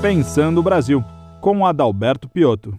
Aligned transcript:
Pensando 0.00 0.60
o 0.60 0.62
Brasil, 0.62 1.02
com 1.40 1.66
Adalberto 1.66 2.28
Piotto. 2.28 2.78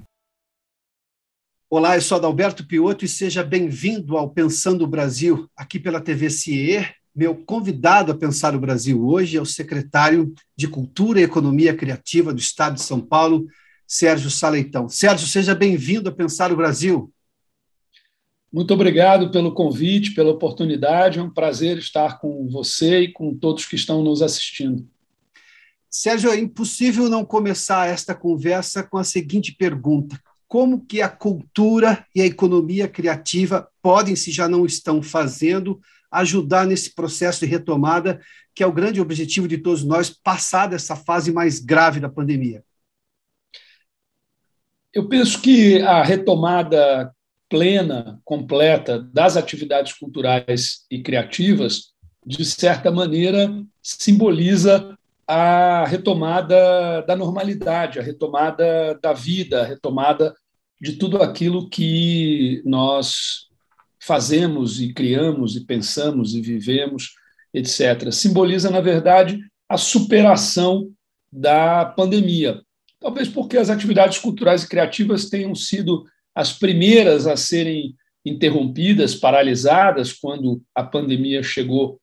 Olá, 1.69 1.97
eu 1.97 2.01
sou 2.01 2.17
Adalberto 2.17 2.65
Piotto 2.65 3.03
e 3.03 3.09
seja 3.09 3.43
bem-vindo 3.43 4.15
ao 4.15 4.29
Pensando 4.29 4.85
o 4.85 4.87
Brasil, 4.87 5.49
aqui 5.53 5.77
pela 5.81 5.99
TV 5.99 6.29
CIE. 6.29 6.87
Meu 7.13 7.35
convidado 7.35 8.13
a 8.13 8.15
pensar 8.15 8.55
o 8.55 8.59
Brasil 8.59 9.05
hoje 9.05 9.35
é 9.35 9.41
o 9.41 9.45
secretário 9.45 10.33
de 10.55 10.69
Cultura 10.69 11.19
e 11.19 11.23
Economia 11.23 11.75
Criativa 11.75 12.33
do 12.33 12.39
Estado 12.39 12.75
de 12.75 12.83
São 12.83 13.01
Paulo, 13.01 13.47
Sérgio 13.85 14.29
Saleitão. 14.29 14.87
Sérgio, 14.87 15.27
seja 15.27 15.53
bem-vindo 15.53 16.07
a 16.07 16.13
Pensar 16.13 16.53
o 16.53 16.55
Brasil. 16.55 17.11
Muito 18.49 18.73
obrigado 18.73 19.29
pelo 19.29 19.53
convite, 19.53 20.11
pela 20.11 20.31
oportunidade. 20.31 21.19
É 21.19 21.21
um 21.21 21.29
prazer 21.29 21.79
estar 21.79 22.17
com 22.21 22.47
você 22.47 23.01
e 23.01 23.11
com 23.11 23.35
todos 23.35 23.65
que 23.65 23.75
estão 23.75 24.01
nos 24.01 24.21
assistindo. 24.21 24.87
Sérgio, 25.89 26.31
é 26.31 26.37
impossível 26.37 27.09
não 27.09 27.25
começar 27.25 27.87
esta 27.87 28.13
conversa 28.13 28.83
com 28.83 28.97
a 28.97 29.03
seguinte 29.03 29.55
pergunta: 29.57 30.19
como 30.47 30.85
que 30.85 31.01
a 31.01 31.09
cultura 31.09 32.05
e 32.13 32.21
a 32.21 32.25
economia 32.25 32.87
criativa 32.87 33.67
podem, 33.81 34.15
se 34.15 34.31
já 34.31 34.47
não 34.47 34.65
estão 34.65 35.01
fazendo, 35.01 35.79
ajudar 36.11 36.65
nesse 36.65 36.93
processo 36.93 37.39
de 37.39 37.45
retomada, 37.47 38.21
que 38.53 38.63
é 38.63 38.67
o 38.67 38.73
grande 38.73 39.01
objetivo 39.01 39.47
de 39.47 39.57
todos 39.57 39.83
nós, 39.83 40.09
passar 40.09 40.67
dessa 40.67 40.95
fase 40.95 41.31
mais 41.31 41.59
grave 41.59 41.99
da 41.99 42.09
pandemia? 42.09 42.63
Eu 44.93 45.07
penso 45.07 45.41
que 45.41 45.81
a 45.81 46.03
retomada 46.03 47.13
plena, 47.47 48.19
completa 48.23 48.99
das 48.99 49.37
atividades 49.37 49.93
culturais 49.93 50.85
e 50.89 51.01
criativas, 51.01 51.93
de 52.25 52.45
certa 52.45 52.91
maneira, 52.91 53.51
simboliza 53.81 54.95
a 55.31 55.85
retomada 55.85 57.03
da 57.03 57.15
normalidade, 57.15 57.99
a 57.99 58.01
retomada 58.01 58.97
da 58.99 59.13
vida, 59.13 59.61
a 59.61 59.65
retomada 59.65 60.33
de 60.81 60.93
tudo 60.93 61.21
aquilo 61.21 61.69
que 61.69 62.63
nós 62.65 63.47
fazemos 64.01 64.81
e 64.81 64.91
criamos 64.91 65.55
e 65.55 65.63
pensamos 65.63 66.33
e 66.33 66.41
vivemos, 66.41 67.13
etc. 67.53 68.11
Simboliza, 68.11 68.71
na 68.71 68.81
verdade, 68.81 69.39
a 69.69 69.77
superação 69.77 70.91
da 71.31 71.85
pandemia. 71.85 72.63
Talvez 72.99 73.29
porque 73.29 73.55
as 73.55 73.69
atividades 73.69 74.17
culturais 74.17 74.63
e 74.63 74.67
criativas 74.67 75.29
tenham 75.29 75.53
sido 75.53 76.05
as 76.33 76.53
primeiras 76.53 77.27
a 77.27 77.37
serem 77.37 77.93
interrompidas, 78.25 79.13
paralisadas, 79.13 80.11
quando 80.11 80.59
a 80.73 80.83
pandemia 80.83 81.43
chegou 81.43 82.01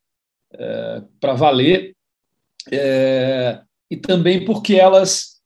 é, 0.52 1.02
para 1.18 1.34
valer, 1.34 1.95
é, 2.72 3.60
e 3.90 3.96
também 3.96 4.44
porque 4.44 4.74
elas, 4.74 5.36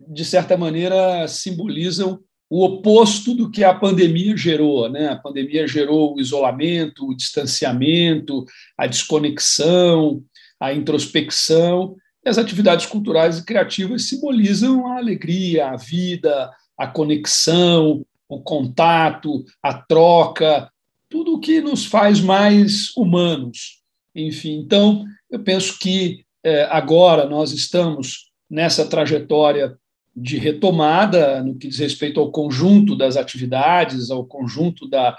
de 0.00 0.24
certa 0.24 0.56
maneira, 0.56 1.26
simbolizam 1.28 2.20
o 2.50 2.64
oposto 2.64 3.34
do 3.34 3.50
que 3.50 3.62
a 3.62 3.74
pandemia 3.74 4.36
gerou. 4.36 4.88
Né? 4.88 5.08
A 5.08 5.16
pandemia 5.16 5.66
gerou 5.66 6.14
o 6.14 6.20
isolamento, 6.20 7.06
o 7.06 7.14
distanciamento, 7.14 8.44
a 8.76 8.86
desconexão, 8.86 10.22
a 10.58 10.72
introspecção. 10.72 11.96
E 12.24 12.28
as 12.28 12.38
atividades 12.38 12.86
culturais 12.86 13.38
e 13.38 13.44
criativas 13.44 14.08
simbolizam 14.08 14.86
a 14.86 14.96
alegria, 14.96 15.68
a 15.68 15.76
vida, 15.76 16.50
a 16.76 16.86
conexão, 16.86 18.04
o 18.28 18.40
contato, 18.40 19.44
a 19.62 19.74
troca, 19.74 20.70
tudo 21.08 21.34
o 21.34 21.40
que 21.40 21.60
nos 21.60 21.86
faz 21.86 22.20
mais 22.20 22.94
humanos. 22.96 23.82
Enfim, 24.14 24.58
então, 24.58 25.04
eu 25.30 25.40
penso 25.40 25.78
que 25.78 26.24
agora 26.70 27.26
nós 27.26 27.52
estamos 27.52 28.30
nessa 28.50 28.86
trajetória 28.86 29.76
de 30.14 30.36
retomada 30.36 31.42
no 31.42 31.56
que 31.56 31.68
diz 31.68 31.78
respeito 31.78 32.18
ao 32.18 32.32
conjunto 32.32 32.96
das 32.96 33.16
atividades, 33.16 34.10
ao 34.10 34.24
conjunto 34.24 34.88
da, 34.88 35.16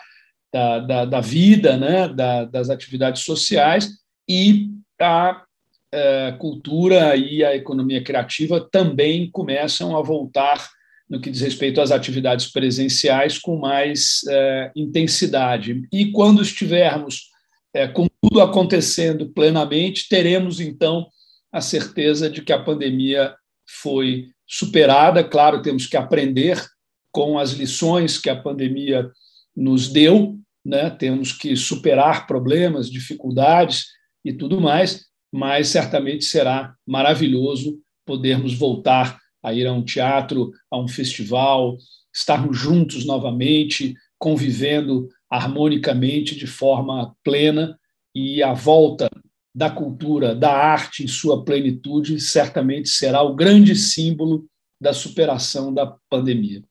da, 0.51 0.79
da, 0.79 1.06
da 1.06 1.22
vida, 1.22 1.78
né, 1.78 2.07
da, 2.09 2.45
das 2.45 2.69
atividades 2.69 3.23
sociais, 3.23 3.89
e 4.28 4.69
a 5.00 5.44
é, 5.91 6.31
cultura 6.38 7.16
e 7.16 7.44
a 7.44 7.56
economia 7.56 8.03
criativa 8.03 8.59
também 8.59 9.29
começam 9.31 9.97
a 9.97 10.01
voltar 10.01 10.69
no 11.09 11.19
que 11.19 11.31
diz 11.31 11.41
respeito 11.41 11.81
às 11.81 11.91
atividades 11.91 12.51
presenciais 12.51 13.39
com 13.39 13.57
mais 13.57 14.22
é, 14.29 14.72
intensidade. 14.75 15.81
E 15.91 16.12
quando 16.12 16.41
estivermos 16.41 17.29
é, 17.73 17.88
com 17.88 18.07
tudo 18.22 18.41
acontecendo 18.41 19.29
plenamente, 19.29 20.07
teremos 20.07 20.59
então 20.59 21.07
a 21.51 21.61
certeza 21.61 22.29
de 22.29 22.41
que 22.41 22.53
a 22.53 22.61
pandemia 22.61 23.35
foi 23.81 24.29
superada. 24.47 25.23
Claro, 25.23 25.61
temos 25.61 25.87
que 25.87 25.97
aprender 25.97 26.63
com 27.11 27.37
as 27.37 27.51
lições 27.51 28.17
que 28.17 28.29
a 28.29 28.35
pandemia 28.35 29.09
nos 29.55 29.88
deu, 29.88 30.38
né? 30.65 30.89
temos 30.89 31.31
que 31.31 31.55
superar 31.55 32.27
problemas, 32.27 32.89
dificuldades 32.89 33.88
e 34.23 34.33
tudo 34.33 34.61
mais, 34.61 35.05
mas 35.31 35.69
certamente 35.69 36.25
será 36.25 36.73
maravilhoso 36.85 37.79
podermos 38.05 38.53
voltar 38.53 39.17
a 39.43 39.53
ir 39.53 39.67
a 39.67 39.73
um 39.73 39.83
teatro, 39.83 40.51
a 40.69 40.77
um 40.77 40.88
festival, 40.88 41.77
estarmos 42.13 42.57
juntos 42.57 43.05
novamente, 43.05 43.93
convivendo 44.17 45.07
harmonicamente 45.29 46.35
de 46.35 46.47
forma 46.47 47.15
plena 47.23 47.79
e 48.13 48.41
a 48.43 48.53
volta 48.53 49.09
da 49.53 49.69
cultura, 49.69 50.35
da 50.35 50.51
arte 50.51 51.03
em 51.03 51.07
sua 51.07 51.43
plenitude, 51.43 52.19
certamente 52.19 52.89
será 52.89 53.21
o 53.21 53.35
grande 53.35 53.75
símbolo 53.75 54.45
da 54.79 54.93
superação 54.93 55.73
da 55.73 55.95
pandemia. 56.09 56.63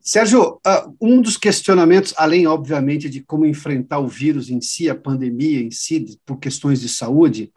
Sérgio, 0.00 0.60
ah, 0.66 0.86
um 1.00 1.22
dos 1.22 1.38
questionamentos, 1.38 2.12
além, 2.18 2.46
obviamente, 2.46 3.08
de 3.08 3.22
como 3.22 3.46
enfrentar 3.46 4.00
o 4.00 4.08
vírus 4.08 4.50
em 4.50 4.60
si, 4.60 4.90
a 4.90 4.94
pandemia 4.94 5.62
em 5.62 5.70
si, 5.70 6.18
por 6.26 6.38
questões 6.38 6.82
de 6.82 6.90
saúde, 6.90 7.50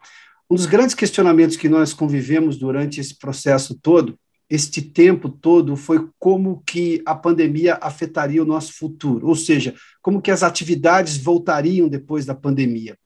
um 0.50 0.54
dos 0.54 0.64
grandes 0.64 0.94
questionamentos 0.94 1.58
que 1.58 1.68
nós 1.68 1.92
convivemos 1.92 2.56
durante 2.56 3.00
esse 3.00 3.18
processo 3.18 3.78
todo, 3.82 4.18
este 4.48 4.80
tempo 4.80 5.28
todo, 5.28 5.76
foi 5.76 6.08
como 6.18 6.62
que 6.64 7.02
a 7.04 7.14
pandemia 7.14 7.78
afetaria 7.82 8.42
o 8.42 8.46
nosso 8.46 8.72
futuro, 8.72 9.28
ou 9.28 9.36
seja, 9.36 9.74
como 10.00 10.22
que 10.22 10.30
as 10.30 10.42
atividades 10.42 11.18
voltariam 11.18 11.86
depois 11.86 12.24
da 12.24 12.34
pandemia. 12.34 12.96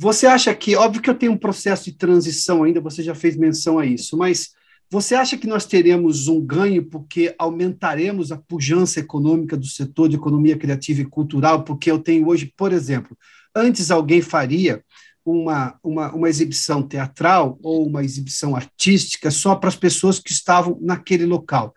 Você 0.00 0.28
acha 0.28 0.54
que, 0.54 0.76
óbvio 0.76 1.02
que 1.02 1.10
eu 1.10 1.14
tenho 1.14 1.32
um 1.32 1.36
processo 1.36 1.86
de 1.86 1.92
transição 1.92 2.62
ainda, 2.62 2.80
você 2.80 3.02
já 3.02 3.16
fez 3.16 3.36
menção 3.36 3.80
a 3.80 3.84
isso, 3.84 4.16
mas 4.16 4.50
você 4.88 5.16
acha 5.16 5.36
que 5.36 5.48
nós 5.48 5.66
teremos 5.66 6.28
um 6.28 6.40
ganho 6.40 6.84
porque 6.84 7.34
aumentaremos 7.36 8.30
a 8.30 8.36
pujança 8.36 9.00
econômica 9.00 9.56
do 9.56 9.66
setor 9.66 10.08
de 10.08 10.14
economia 10.14 10.56
criativa 10.56 11.00
e 11.00 11.04
cultural? 11.04 11.64
Porque 11.64 11.90
eu 11.90 11.98
tenho 11.98 12.28
hoje, 12.28 12.54
por 12.56 12.72
exemplo, 12.72 13.18
antes 13.52 13.90
alguém 13.90 14.22
faria 14.22 14.84
uma, 15.24 15.76
uma, 15.82 16.14
uma 16.14 16.28
exibição 16.28 16.80
teatral 16.80 17.58
ou 17.60 17.84
uma 17.84 18.04
exibição 18.04 18.54
artística 18.54 19.32
só 19.32 19.56
para 19.56 19.68
as 19.68 19.76
pessoas 19.76 20.20
que 20.20 20.30
estavam 20.30 20.78
naquele 20.80 21.26
local. 21.26 21.74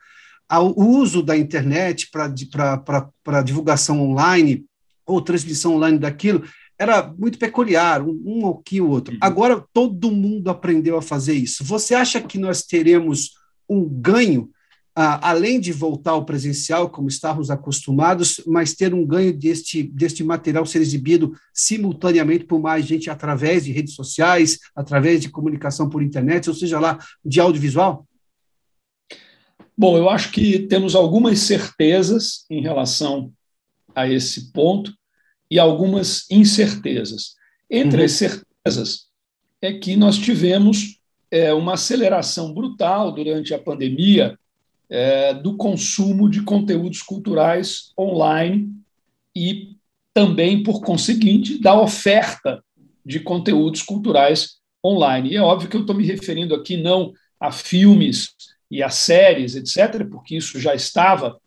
O 0.75 0.85
uso 0.85 1.23
da 1.23 1.35
internet 1.35 2.07
para 2.11 3.41
divulgação 3.41 3.99
online 3.99 4.63
ou 5.07 5.21
transmissão 5.21 5.75
online 5.75 5.97
daquilo 5.97 6.43
era 6.81 7.13
muito 7.15 7.37
peculiar, 7.37 8.01
um, 8.01 8.19
um 8.25 8.49
aqui 8.49 8.81
o 8.81 8.89
outro. 8.89 9.13
Uhum. 9.13 9.19
Agora 9.21 9.63
todo 9.71 10.09
mundo 10.09 10.49
aprendeu 10.49 10.97
a 10.97 11.01
fazer 11.01 11.35
isso. 11.35 11.63
Você 11.63 11.93
acha 11.93 12.19
que 12.19 12.39
nós 12.39 12.63
teremos 12.63 13.35
um 13.69 13.87
ganho 13.87 14.49
além 14.93 15.59
de 15.59 15.71
voltar 15.71 16.11
ao 16.11 16.25
presencial, 16.25 16.89
como 16.89 17.07
estávamos 17.07 17.49
acostumados, 17.49 18.41
mas 18.45 18.73
ter 18.73 18.93
um 18.93 19.05
ganho 19.05 19.31
deste, 19.31 19.83
deste 19.83 20.21
material 20.23 20.65
ser 20.65 20.81
exibido 20.81 21.33
simultaneamente 21.53 22.43
por 22.43 22.59
mais 22.59 22.85
gente 22.85 23.09
através 23.09 23.63
de 23.63 23.71
redes 23.71 23.93
sociais, 23.93 24.59
através 24.75 25.21
de 25.21 25.29
comunicação 25.29 25.87
por 25.87 26.03
internet, 26.03 26.49
ou 26.49 26.55
seja 26.55 26.79
lá, 26.79 26.99
de 27.23 27.39
audiovisual? 27.39 28.05
Bom, 29.77 29.97
eu 29.97 30.09
acho 30.09 30.31
que 30.31 30.59
temos 30.67 30.93
algumas 30.93 31.39
certezas 31.39 32.45
em 32.49 32.61
relação 32.61 33.31
a 33.95 34.09
esse 34.09 34.51
ponto 34.51 34.93
e 35.51 35.59
algumas 35.59 36.25
incertezas. 36.31 37.35
Entre 37.69 37.99
uhum. 37.99 38.05
as 38.05 38.13
certezas 38.13 39.07
é 39.61 39.73
que 39.73 39.97
nós 39.97 40.17
tivemos 40.17 40.97
é, 41.29 41.53
uma 41.53 41.73
aceleração 41.73 42.53
brutal 42.53 43.11
durante 43.11 43.53
a 43.53 43.59
pandemia 43.59 44.39
é, 44.89 45.33
do 45.33 45.57
consumo 45.57 46.29
de 46.29 46.41
conteúdos 46.41 47.01
culturais 47.01 47.91
online 47.99 48.71
e 49.35 49.75
também, 50.13 50.63
por 50.63 50.81
conseguinte, 50.81 51.59
da 51.59 51.79
oferta 51.79 52.63
de 53.05 53.19
conteúdos 53.19 53.81
culturais 53.81 54.57
online. 54.83 55.31
E 55.31 55.35
é 55.35 55.41
óbvio 55.41 55.69
que 55.69 55.75
eu 55.75 55.81
estou 55.81 55.95
me 55.95 56.05
referindo 56.05 56.55
aqui 56.55 56.77
não 56.77 57.13
a 57.39 57.51
filmes 57.51 58.29
e 58.69 58.81
a 58.81 58.89
séries, 58.89 59.55
etc., 59.55 60.05
porque 60.09 60.37
isso 60.37 60.59
já 60.59 60.73
estava 60.73 61.37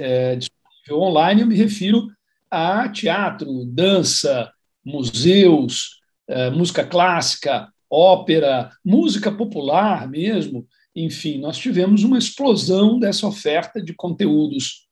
é, 0.00 0.36
disponível 0.36 1.08
online, 1.08 1.40
eu 1.40 1.46
me 1.46 1.56
refiro 1.56 2.08
a 2.54 2.88
teatro, 2.88 3.64
dança, 3.66 4.50
museus, 4.84 6.00
é, 6.28 6.50
música 6.50 6.84
clássica, 6.84 7.68
ópera, 7.90 8.70
música 8.84 9.30
popular 9.30 10.08
mesmo, 10.08 10.66
enfim, 10.94 11.40
nós 11.40 11.58
tivemos 11.58 12.04
uma 12.04 12.18
explosão 12.18 12.98
dessa 12.98 13.26
oferta 13.26 13.82
de 13.82 13.92
conteúdos 13.94 14.86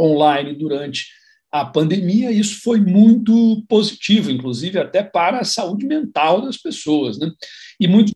online 0.00 0.54
durante 0.54 1.06
a 1.50 1.64
pandemia. 1.64 2.30
E 2.30 2.38
isso 2.38 2.62
foi 2.62 2.80
muito 2.80 3.64
positivo, 3.68 4.30
inclusive 4.30 4.78
até 4.78 5.02
para 5.02 5.40
a 5.40 5.44
saúde 5.44 5.86
mental 5.86 6.42
das 6.42 6.56
pessoas, 6.56 7.18
né? 7.18 7.30
e 7.80 7.88
muito 7.88 8.12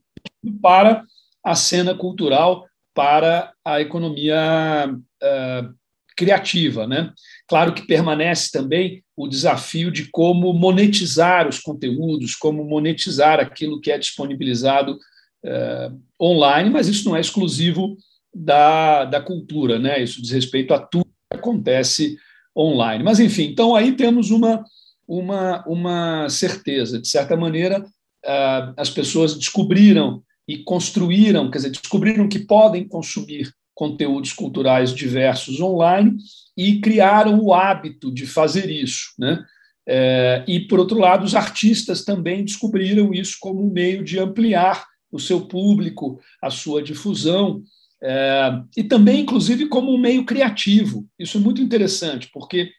para 0.62 1.04
a 1.44 1.54
cena 1.54 1.94
cultural, 1.94 2.66
para 2.94 3.52
a 3.64 3.80
economia 3.80 4.88
uh, 4.90 5.77
criativa. 6.18 6.84
Né? 6.84 7.12
Claro 7.46 7.72
que 7.72 7.86
permanece 7.86 8.50
também 8.50 9.04
o 9.16 9.28
desafio 9.28 9.90
de 9.92 10.10
como 10.10 10.52
monetizar 10.52 11.48
os 11.48 11.60
conteúdos, 11.60 12.34
como 12.34 12.64
monetizar 12.64 13.38
aquilo 13.38 13.80
que 13.80 13.92
é 13.92 13.96
disponibilizado 13.96 14.98
uh, 15.44 16.00
online, 16.20 16.70
mas 16.70 16.88
isso 16.88 17.08
não 17.08 17.16
é 17.16 17.20
exclusivo 17.20 17.96
da, 18.34 19.04
da 19.04 19.20
cultura, 19.20 19.78
né? 19.78 20.02
isso 20.02 20.20
diz 20.20 20.32
respeito 20.32 20.74
a 20.74 20.78
tudo 20.80 21.06
que 21.30 21.38
acontece 21.38 22.16
online. 22.56 23.04
Mas, 23.04 23.20
enfim, 23.20 23.44
então 23.44 23.76
aí 23.76 23.92
temos 23.92 24.32
uma, 24.32 24.64
uma, 25.06 25.64
uma 25.66 26.28
certeza. 26.28 27.00
De 27.00 27.06
certa 27.06 27.36
maneira, 27.36 27.80
uh, 27.80 28.74
as 28.76 28.90
pessoas 28.90 29.36
descobriram 29.36 30.22
e 30.48 30.58
construíram, 30.58 31.50
quer 31.50 31.58
dizer, 31.58 31.70
descobriram 31.70 32.28
que 32.28 32.40
podem 32.40 32.88
consumir 32.88 33.52
conteúdos 33.78 34.32
culturais 34.32 34.92
diversos 34.92 35.60
online 35.60 36.16
e 36.56 36.80
criaram 36.80 37.38
o 37.38 37.54
hábito 37.54 38.12
de 38.12 38.26
fazer 38.26 38.68
isso. 38.68 39.14
Né? 39.16 39.40
É, 39.86 40.42
e, 40.48 40.58
por 40.58 40.80
outro 40.80 40.98
lado, 40.98 41.24
os 41.24 41.36
artistas 41.36 42.04
também 42.04 42.44
descobriram 42.44 43.14
isso 43.14 43.36
como 43.38 43.64
um 43.64 43.72
meio 43.72 44.02
de 44.02 44.18
ampliar 44.18 44.84
o 45.12 45.20
seu 45.20 45.42
público, 45.42 46.20
a 46.42 46.50
sua 46.50 46.82
difusão, 46.82 47.62
é, 48.02 48.60
e 48.76 48.82
também, 48.82 49.20
inclusive, 49.20 49.68
como 49.68 49.94
um 49.94 49.98
meio 49.98 50.24
criativo. 50.24 51.06
Isso 51.16 51.38
é 51.38 51.40
muito 51.40 51.62
interessante, 51.62 52.28
porque 52.32 52.72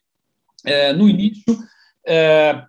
é, 0.66 0.92
no 0.92 1.08
início 1.08 1.58
é, 2.06 2.62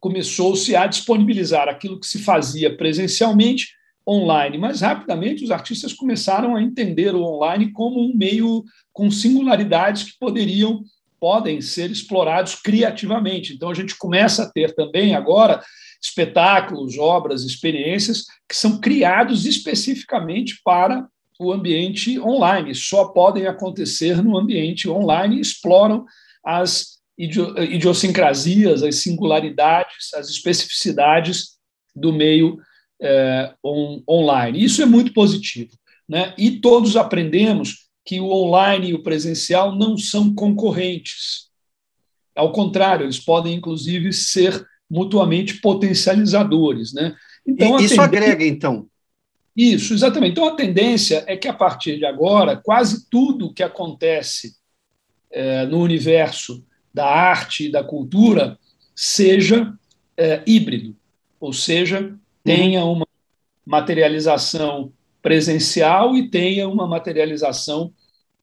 começou-se 0.00 0.74
a 0.74 0.88
disponibilizar 0.88 1.68
aquilo 1.68 2.00
que 2.00 2.06
se 2.08 2.18
fazia 2.18 2.76
presencialmente 2.76 3.75
online, 4.08 4.56
mas 4.56 4.80
rapidamente 4.80 5.42
os 5.42 5.50
artistas 5.50 5.92
começaram 5.92 6.54
a 6.54 6.62
entender 6.62 7.14
o 7.14 7.22
online 7.22 7.72
como 7.72 8.00
um 8.00 8.14
meio 8.14 8.64
com 8.92 9.10
singularidades 9.10 10.04
que 10.04 10.18
poderiam 10.18 10.84
podem 11.18 11.60
ser 11.60 11.90
explorados 11.90 12.54
criativamente. 12.56 13.54
Então 13.54 13.70
a 13.70 13.74
gente 13.74 13.96
começa 13.96 14.44
a 14.44 14.50
ter 14.50 14.74
também 14.74 15.14
agora 15.14 15.62
espetáculos, 16.00 16.98
obras, 16.98 17.42
experiências 17.42 18.26
que 18.48 18.54
são 18.54 18.80
criados 18.80 19.44
especificamente 19.44 20.60
para 20.64 21.08
o 21.38 21.52
ambiente 21.52 22.18
online, 22.18 22.74
só 22.74 23.06
podem 23.08 23.46
acontecer 23.46 24.22
no 24.22 24.38
ambiente 24.38 24.88
online 24.88 25.40
exploram 25.40 26.06
as 26.44 26.96
idiosincrasias, 27.18 28.82
as 28.82 28.96
singularidades, 28.96 30.14
as 30.14 30.28
especificidades 30.28 31.56
do 31.94 32.12
meio 32.12 32.58
é, 33.00 33.54
on, 33.62 34.02
online. 34.08 34.62
Isso 34.62 34.82
é 34.82 34.86
muito 34.86 35.12
positivo. 35.12 35.70
Né? 36.08 36.34
E 36.38 36.52
todos 36.60 36.96
aprendemos 36.96 37.86
que 38.04 38.20
o 38.20 38.30
online 38.30 38.90
e 38.90 38.94
o 38.94 39.02
presencial 39.02 39.74
não 39.74 39.98
são 39.98 40.34
concorrentes. 40.34 41.46
Ao 42.34 42.52
contrário, 42.52 43.04
eles 43.04 43.18
podem, 43.18 43.54
inclusive, 43.54 44.12
ser 44.12 44.64
mutuamente 44.88 45.60
potencializadores. 45.60 46.92
Né? 46.92 47.14
Então, 47.46 47.76
Isso 47.76 47.96
tendência... 47.96 48.02
agrega, 48.02 48.46
então? 48.46 48.86
Isso, 49.56 49.94
exatamente. 49.94 50.32
Então, 50.32 50.46
a 50.46 50.54
tendência 50.54 51.24
é 51.26 51.36
que, 51.36 51.48
a 51.48 51.54
partir 51.54 51.98
de 51.98 52.04
agora, 52.04 52.56
quase 52.56 53.08
tudo 53.08 53.52
que 53.52 53.62
acontece 53.62 54.54
é, 55.30 55.66
no 55.66 55.80
universo 55.80 56.64
da 56.92 57.06
arte 57.06 57.66
e 57.66 57.72
da 57.72 57.82
cultura 57.82 58.58
seja 58.94 59.72
é, 60.16 60.42
híbrido, 60.46 60.96
ou 61.40 61.52
seja, 61.52 62.14
tenha 62.46 62.84
uhum. 62.84 62.92
uma 62.92 63.06
materialização 63.64 64.92
presencial 65.20 66.16
e 66.16 66.30
tenha 66.30 66.68
uma 66.68 66.86
materialização 66.86 67.92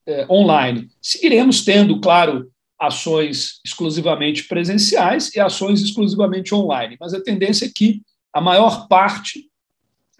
eh, 0.06 0.26
online. 0.30 0.90
Seguiremos 1.02 1.64
tendo, 1.64 2.02
claro, 2.02 2.52
ações 2.78 3.62
exclusivamente 3.66 4.44
presenciais 4.44 5.34
e 5.34 5.40
ações 5.40 5.82
exclusivamente 5.82 6.54
online, 6.54 6.98
mas 7.00 7.14
a 7.14 7.24
tendência 7.24 7.66
é 7.66 7.72
que 7.74 8.02
a 8.34 8.42
maior 8.42 8.88
parte 8.90 9.50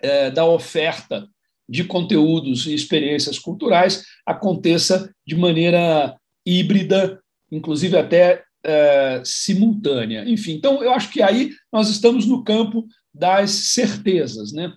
eh, 0.02 0.32
da 0.32 0.46
oferta 0.46 1.28
de 1.68 1.84
conteúdos 1.84 2.66
e 2.66 2.74
experiências 2.74 3.38
culturais 3.38 4.06
aconteça 4.26 5.14
de 5.26 5.36
maneira 5.36 6.16
híbrida, 6.46 7.22
inclusive 7.52 7.98
até 7.98 8.44
eh, 8.64 9.22
simultânea. 9.26 10.24
Enfim, 10.26 10.54
então 10.54 10.82
eu 10.82 10.94
acho 10.94 11.12
que 11.12 11.22
aí 11.22 11.52
nós 11.72 11.90
estamos 11.90 12.26
no 12.26 12.44
campo 12.44 12.86
das 13.14 13.52
certezas. 13.52 14.52
Né? 14.52 14.74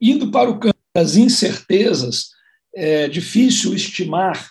Indo 0.00 0.30
para 0.30 0.50
o 0.50 0.58
campo 0.58 0.76
das 0.94 1.16
incertezas, 1.16 2.30
é 2.74 3.08
difícil 3.08 3.74
estimar 3.74 4.50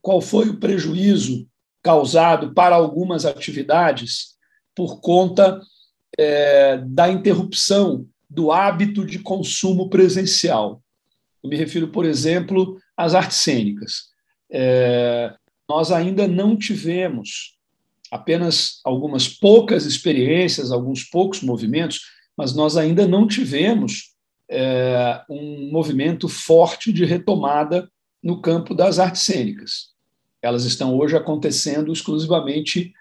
qual 0.00 0.20
foi 0.20 0.48
o 0.48 0.58
prejuízo 0.58 1.46
causado 1.82 2.54
para 2.54 2.74
algumas 2.74 3.24
atividades 3.24 4.36
por 4.74 5.00
conta 5.00 5.60
é, 6.18 6.78
da 6.86 7.10
interrupção 7.10 8.06
do 8.28 8.52
hábito 8.52 9.04
de 9.04 9.18
consumo 9.18 9.88
presencial. 9.88 10.82
Eu 11.42 11.50
me 11.50 11.56
refiro, 11.56 11.88
por 11.88 12.04
exemplo, 12.04 12.78
às 12.96 13.14
artes 13.14 13.38
cênicas. 13.38 14.08
É, 14.50 15.34
nós 15.68 15.90
ainda 15.90 16.26
não 16.26 16.56
tivemos 16.56 17.56
apenas 18.10 18.80
algumas 18.84 19.28
poucas 19.28 19.84
experiências, 19.84 20.72
alguns 20.72 21.04
poucos 21.04 21.42
movimentos 21.42 22.00
mas 22.38 22.54
nós 22.54 22.76
ainda 22.76 23.08
não 23.08 23.26
tivemos 23.26 24.14
é, 24.48 25.20
um 25.28 25.72
movimento 25.72 26.28
forte 26.28 26.92
de 26.92 27.04
retomada 27.04 27.90
no 28.22 28.40
campo 28.40 28.76
das 28.76 29.00
artes 29.00 29.22
cênicas. 29.22 29.88
Elas 30.40 30.64
estão 30.64 30.96
hoje 30.96 31.16
acontecendo 31.16 31.92
exclusivamente 31.92 32.92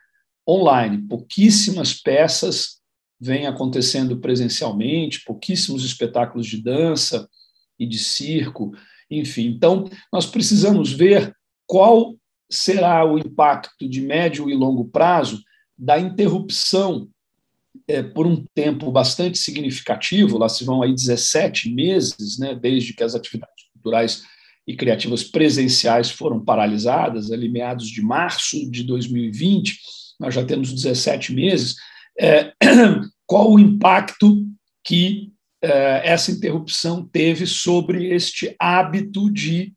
online. 0.49 1.07
Pouquíssimas 1.07 1.93
peças 1.93 2.79
vêm 3.19 3.45
acontecendo 3.45 4.17
presencialmente, 4.17 5.23
pouquíssimos 5.23 5.85
espetáculos 5.85 6.47
de 6.47 6.61
dança 6.61 7.29
e 7.77 7.85
de 7.85 7.99
circo, 7.99 8.71
enfim. 9.09 9.45
Então, 9.49 9.87
nós 10.11 10.25
precisamos 10.25 10.91
ver 10.91 11.31
qual 11.67 12.15
será 12.49 13.05
o 13.05 13.19
impacto 13.19 13.87
de 13.87 14.01
médio 14.01 14.49
e 14.49 14.55
longo 14.55 14.85
prazo 14.85 15.43
da 15.77 15.99
interrupção 15.99 17.07
é, 17.87 18.03
por 18.03 18.27
um 18.27 18.45
tempo 18.53 18.91
bastante 18.91 19.37
significativo, 19.37 20.37
lá 20.37 20.49
se 20.49 20.65
vão 20.65 20.83
aí 20.83 20.93
17 20.93 21.73
meses, 21.73 22.37
né, 22.37 22.53
desde 22.53 22.93
que 22.93 23.03
as 23.03 23.15
atividades 23.15 23.65
culturais 23.73 24.23
e 24.67 24.75
criativas 24.75 25.23
presenciais 25.23 26.11
foram 26.11 26.43
paralisadas, 26.43 27.31
ali 27.31 27.47
meados 27.47 27.87
de 27.87 28.01
março 28.01 28.69
de 28.69 28.83
2020, 28.83 29.79
nós 30.19 30.33
já 30.33 30.43
temos 30.43 30.73
17 30.73 31.33
meses, 31.33 31.75
é, 32.19 32.51
qual 33.25 33.53
o 33.53 33.59
impacto 33.59 34.45
que 34.83 35.31
é, 35.61 36.01
essa 36.09 36.31
interrupção 36.31 37.05
teve 37.05 37.45
sobre 37.45 38.13
este 38.13 38.53
hábito 38.59 39.31
de 39.31 39.73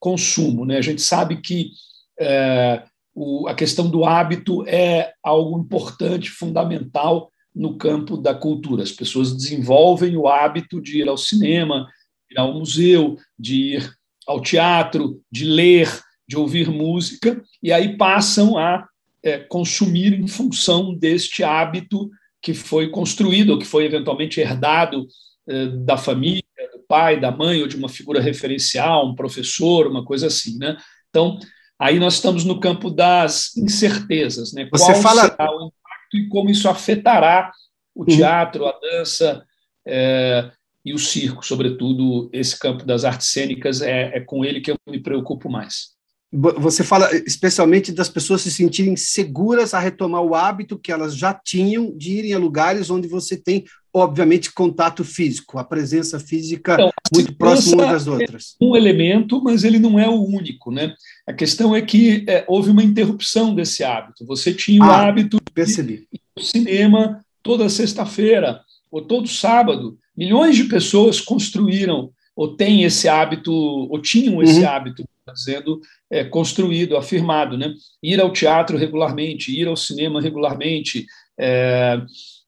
consumo. 0.00 0.64
Né? 0.64 0.78
A 0.78 0.82
gente 0.82 1.00
sabe 1.00 1.40
que 1.40 1.70
é, 2.18 2.82
o, 3.14 3.46
a 3.46 3.54
questão 3.54 3.88
do 3.88 4.04
hábito 4.04 4.66
é 4.66 5.12
algo 5.22 5.58
importante, 5.58 6.30
fundamental 6.30 7.30
no 7.54 7.76
campo 7.76 8.16
da 8.16 8.34
cultura. 8.34 8.82
As 8.82 8.92
pessoas 8.92 9.34
desenvolvem 9.34 10.16
o 10.16 10.26
hábito 10.26 10.80
de 10.80 11.00
ir 11.00 11.08
ao 11.08 11.16
cinema, 11.16 11.88
ir 12.30 12.38
ao 12.38 12.52
museu, 12.52 13.16
de 13.38 13.74
ir 13.74 13.94
ao 14.26 14.40
teatro, 14.40 15.20
de 15.30 15.44
ler, 15.44 15.88
de 16.26 16.36
ouvir 16.36 16.70
música, 16.70 17.42
e 17.62 17.72
aí 17.72 17.96
passam 17.96 18.58
a 18.58 18.88
é, 19.22 19.38
consumir 19.38 20.14
em 20.14 20.26
função 20.26 20.94
deste 20.94 21.44
hábito 21.44 22.10
que 22.42 22.52
foi 22.52 22.90
construído, 22.90 23.50
ou 23.50 23.58
que 23.58 23.64
foi 23.64 23.84
eventualmente 23.84 24.40
herdado 24.40 25.06
é, 25.48 25.66
da 25.66 25.96
família, 25.96 26.42
do 26.72 26.80
pai, 26.86 27.20
da 27.20 27.30
mãe, 27.30 27.62
ou 27.62 27.68
de 27.68 27.76
uma 27.76 27.88
figura 27.88 28.20
referencial, 28.20 29.08
um 29.08 29.14
professor, 29.14 29.86
uma 29.86 30.04
coisa 30.04 30.26
assim. 30.26 30.58
Né? 30.58 30.76
Então, 31.08 31.38
aí 31.78 31.98
nós 31.98 32.14
estamos 32.14 32.44
no 32.44 32.60
campo 32.60 32.90
das 32.90 33.56
incertezas. 33.56 34.52
Né? 34.52 34.68
Você 34.72 34.92
Qual 34.92 35.02
fala... 35.02 35.22
será 35.22 35.50
o 35.50 35.72
e 36.14 36.28
como 36.28 36.50
isso 36.50 36.68
afetará 36.68 37.52
o 37.94 38.00
uhum. 38.00 38.06
teatro, 38.06 38.66
a 38.66 38.78
dança 38.80 39.44
é, 39.86 40.50
e 40.84 40.92
o 40.92 40.98
circo, 40.98 41.44
sobretudo 41.44 42.28
esse 42.32 42.58
campo 42.58 42.84
das 42.84 43.04
artes 43.04 43.28
cênicas, 43.28 43.80
é, 43.80 44.16
é 44.16 44.20
com 44.20 44.44
ele 44.44 44.60
que 44.60 44.70
eu 44.70 44.76
me 44.86 45.00
preocupo 45.00 45.50
mais. 45.50 45.93
Você 46.36 46.82
fala 46.82 47.08
especialmente 47.24 47.92
das 47.92 48.08
pessoas 48.08 48.40
se 48.40 48.50
sentirem 48.50 48.96
seguras 48.96 49.72
a 49.72 49.78
retomar 49.78 50.20
o 50.20 50.34
hábito 50.34 50.76
que 50.76 50.90
elas 50.90 51.16
já 51.16 51.32
tinham 51.32 51.96
de 51.96 52.12
irem 52.12 52.34
a 52.34 52.38
lugares 52.38 52.90
onde 52.90 53.06
você 53.06 53.36
tem, 53.36 53.64
obviamente, 53.92 54.52
contato 54.52 55.04
físico, 55.04 55.58
a 55.58 55.64
presença 55.64 56.18
física 56.18 56.74
então, 56.74 56.90
muito 57.14 57.36
próxima 57.36 57.86
das 57.86 58.08
outras. 58.08 58.56
É 58.60 58.64
um 58.64 58.74
elemento, 58.74 59.40
mas 59.44 59.62
ele 59.62 59.78
não 59.78 59.96
é 59.96 60.08
o 60.08 60.24
único. 60.24 60.72
Né? 60.72 60.92
A 61.24 61.32
questão 61.32 61.72
é 61.72 61.80
que 61.80 62.24
é, 62.26 62.44
houve 62.48 62.70
uma 62.70 62.82
interrupção 62.82 63.54
desse 63.54 63.84
hábito. 63.84 64.26
Você 64.26 64.52
tinha 64.52 64.80
o 64.80 64.90
ah, 64.90 65.06
hábito 65.06 65.38
percebi. 65.54 66.08
de 66.12 66.16
ir 66.16 66.20
ao 66.36 66.42
cinema 66.42 67.24
toda 67.44 67.68
sexta-feira 67.68 68.60
ou 68.90 69.02
todo 69.02 69.28
sábado. 69.28 69.96
Milhões 70.16 70.56
de 70.56 70.64
pessoas 70.64 71.20
construíram 71.20 72.10
ou 72.34 72.56
têm 72.56 72.82
esse 72.82 73.08
hábito, 73.08 73.52
ou 73.52 74.00
tinham 74.00 74.42
esse 74.42 74.60
uhum. 74.60 74.68
hábito 74.68 75.04
sendo 75.34 75.80
é, 76.10 76.24
construído, 76.24 76.96
afirmado, 76.96 77.56
né? 77.56 77.72
Ir 78.02 78.20
ao 78.20 78.32
teatro 78.32 78.76
regularmente, 78.76 79.58
ir 79.58 79.66
ao 79.66 79.76
cinema 79.76 80.20
regularmente, 80.20 81.06
é, 81.38 82.00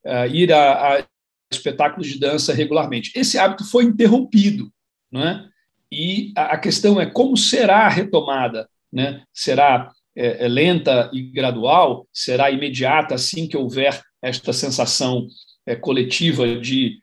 é, 0.05 0.29
ir 0.29 0.53
a, 0.53 0.97
a, 0.99 1.05
espetáculos 1.51 2.09
de 2.09 2.19
dança 2.19 2.53
regularmente. 2.53 3.13
Esse 3.15 3.39
hábito 3.39 3.65
foi 3.65 3.85
interrompido, 3.85 4.71
não 5.11 5.23
é? 5.23 5.49
E 5.91 6.33
a, 6.37 6.55
a 6.55 6.59
questão 6.59 7.01
é 7.01 7.07
como 7.07 7.37
será 7.37 7.87
a 7.87 7.89
retomada, 7.89 8.69
né? 8.93 9.23
Será 9.33 9.91
é, 10.15 10.45
é, 10.45 10.49
lenta 10.49 11.11
e 11.13 11.23
gradual? 11.23 12.07
Será 12.13 12.51
imediata 12.51 13.15
assim 13.15 13.49
que 13.49 13.57
houver 13.57 14.01
esta 14.21 14.53
sensação 14.53 15.27
é, 15.65 15.75
coletiva 15.75 16.57
de 16.57 16.99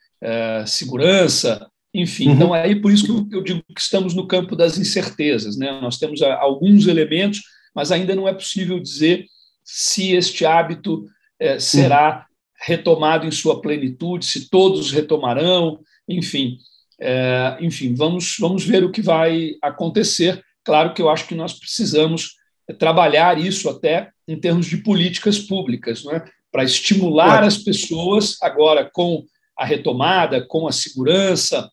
segurança? 0.65 1.69
Enfim, 1.93 2.29
uhum. 2.29 2.33
então 2.33 2.53
aí 2.53 2.75
por 2.75 2.91
isso 2.91 3.27
que 3.27 3.35
eu 3.35 3.43
digo 3.43 3.61
que 3.73 3.81
estamos 3.81 4.13
no 4.13 4.27
campo 4.27 4.55
das 4.55 4.77
incertezas. 4.77 5.55
Né? 5.57 5.71
Nós 5.79 5.97
temos 5.97 6.21
ah, 6.21 6.39
alguns 6.39 6.87
elementos, 6.87 7.41
mas 7.75 7.91
ainda 7.91 8.15
não 8.15 8.27
é 8.27 8.33
possível 8.33 8.79
dizer 8.79 9.25
se 9.63 10.11
este 10.11 10.45
hábito 10.45 11.05
é, 11.39 11.59
será 11.59 12.17
uhum. 12.17 12.23
retomado 12.65 13.27
em 13.27 13.31
sua 13.31 13.61
plenitude, 13.61 14.25
se 14.25 14.49
todos 14.49 14.91
retomarão, 14.91 15.79
enfim. 16.07 16.57
É, 16.99 17.57
enfim, 17.59 17.93
vamos, 17.93 18.37
vamos 18.39 18.65
ver 18.65 18.83
o 18.83 18.91
que 18.91 19.01
vai 19.01 19.51
acontecer. 19.61 20.43
Claro 20.63 20.93
que 20.93 21.01
eu 21.01 21.09
acho 21.09 21.27
que 21.27 21.35
nós 21.35 21.53
precisamos 21.53 22.35
trabalhar 22.79 23.37
isso 23.37 23.69
até 23.69 24.09
em 24.27 24.39
termos 24.39 24.67
de 24.67 24.77
políticas 24.77 25.37
públicas, 25.37 26.03
né? 26.05 26.23
para 26.51 26.63
estimular 26.63 27.43
as 27.43 27.57
pessoas 27.57 28.37
agora 28.41 28.89
com 28.93 29.25
a 29.57 29.65
retomada, 29.65 30.45
com 30.45 30.67
a 30.67 30.71
segurança, 30.71 31.69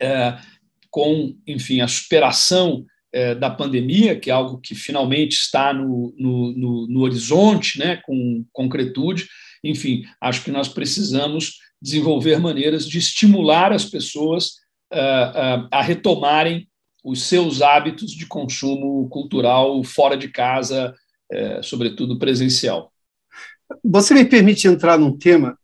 é, 0.00 0.38
com, 0.90 1.36
enfim, 1.46 1.80
a 1.80 1.88
superação 1.88 2.84
é, 3.12 3.34
da 3.34 3.50
pandemia, 3.50 4.18
que 4.18 4.30
é 4.30 4.32
algo 4.32 4.58
que 4.58 4.74
finalmente 4.74 5.32
está 5.32 5.72
no, 5.72 6.14
no, 6.18 6.52
no, 6.52 6.86
no 6.86 7.00
horizonte, 7.00 7.78
né, 7.78 7.96
com 8.04 8.44
concretude. 8.52 9.26
Enfim, 9.64 10.04
acho 10.20 10.44
que 10.44 10.50
nós 10.50 10.68
precisamos 10.68 11.58
desenvolver 11.80 12.38
maneiras 12.38 12.88
de 12.88 12.98
estimular 12.98 13.72
as 13.72 13.84
pessoas 13.84 14.56
uh, 14.92 15.64
uh, 15.64 15.68
a 15.70 15.82
retomarem 15.82 16.68
os 17.04 17.22
seus 17.22 17.62
hábitos 17.62 18.10
de 18.10 18.26
consumo 18.26 19.08
cultural 19.08 19.82
fora 19.84 20.16
de 20.16 20.28
casa, 20.28 20.94
uh, 21.32 21.62
sobretudo 21.62 22.18
presencial. 22.18 22.92
Você 23.84 24.14
me 24.14 24.24
permite 24.24 24.68
entrar 24.68 24.98
num 24.98 25.16
tema 25.16 25.58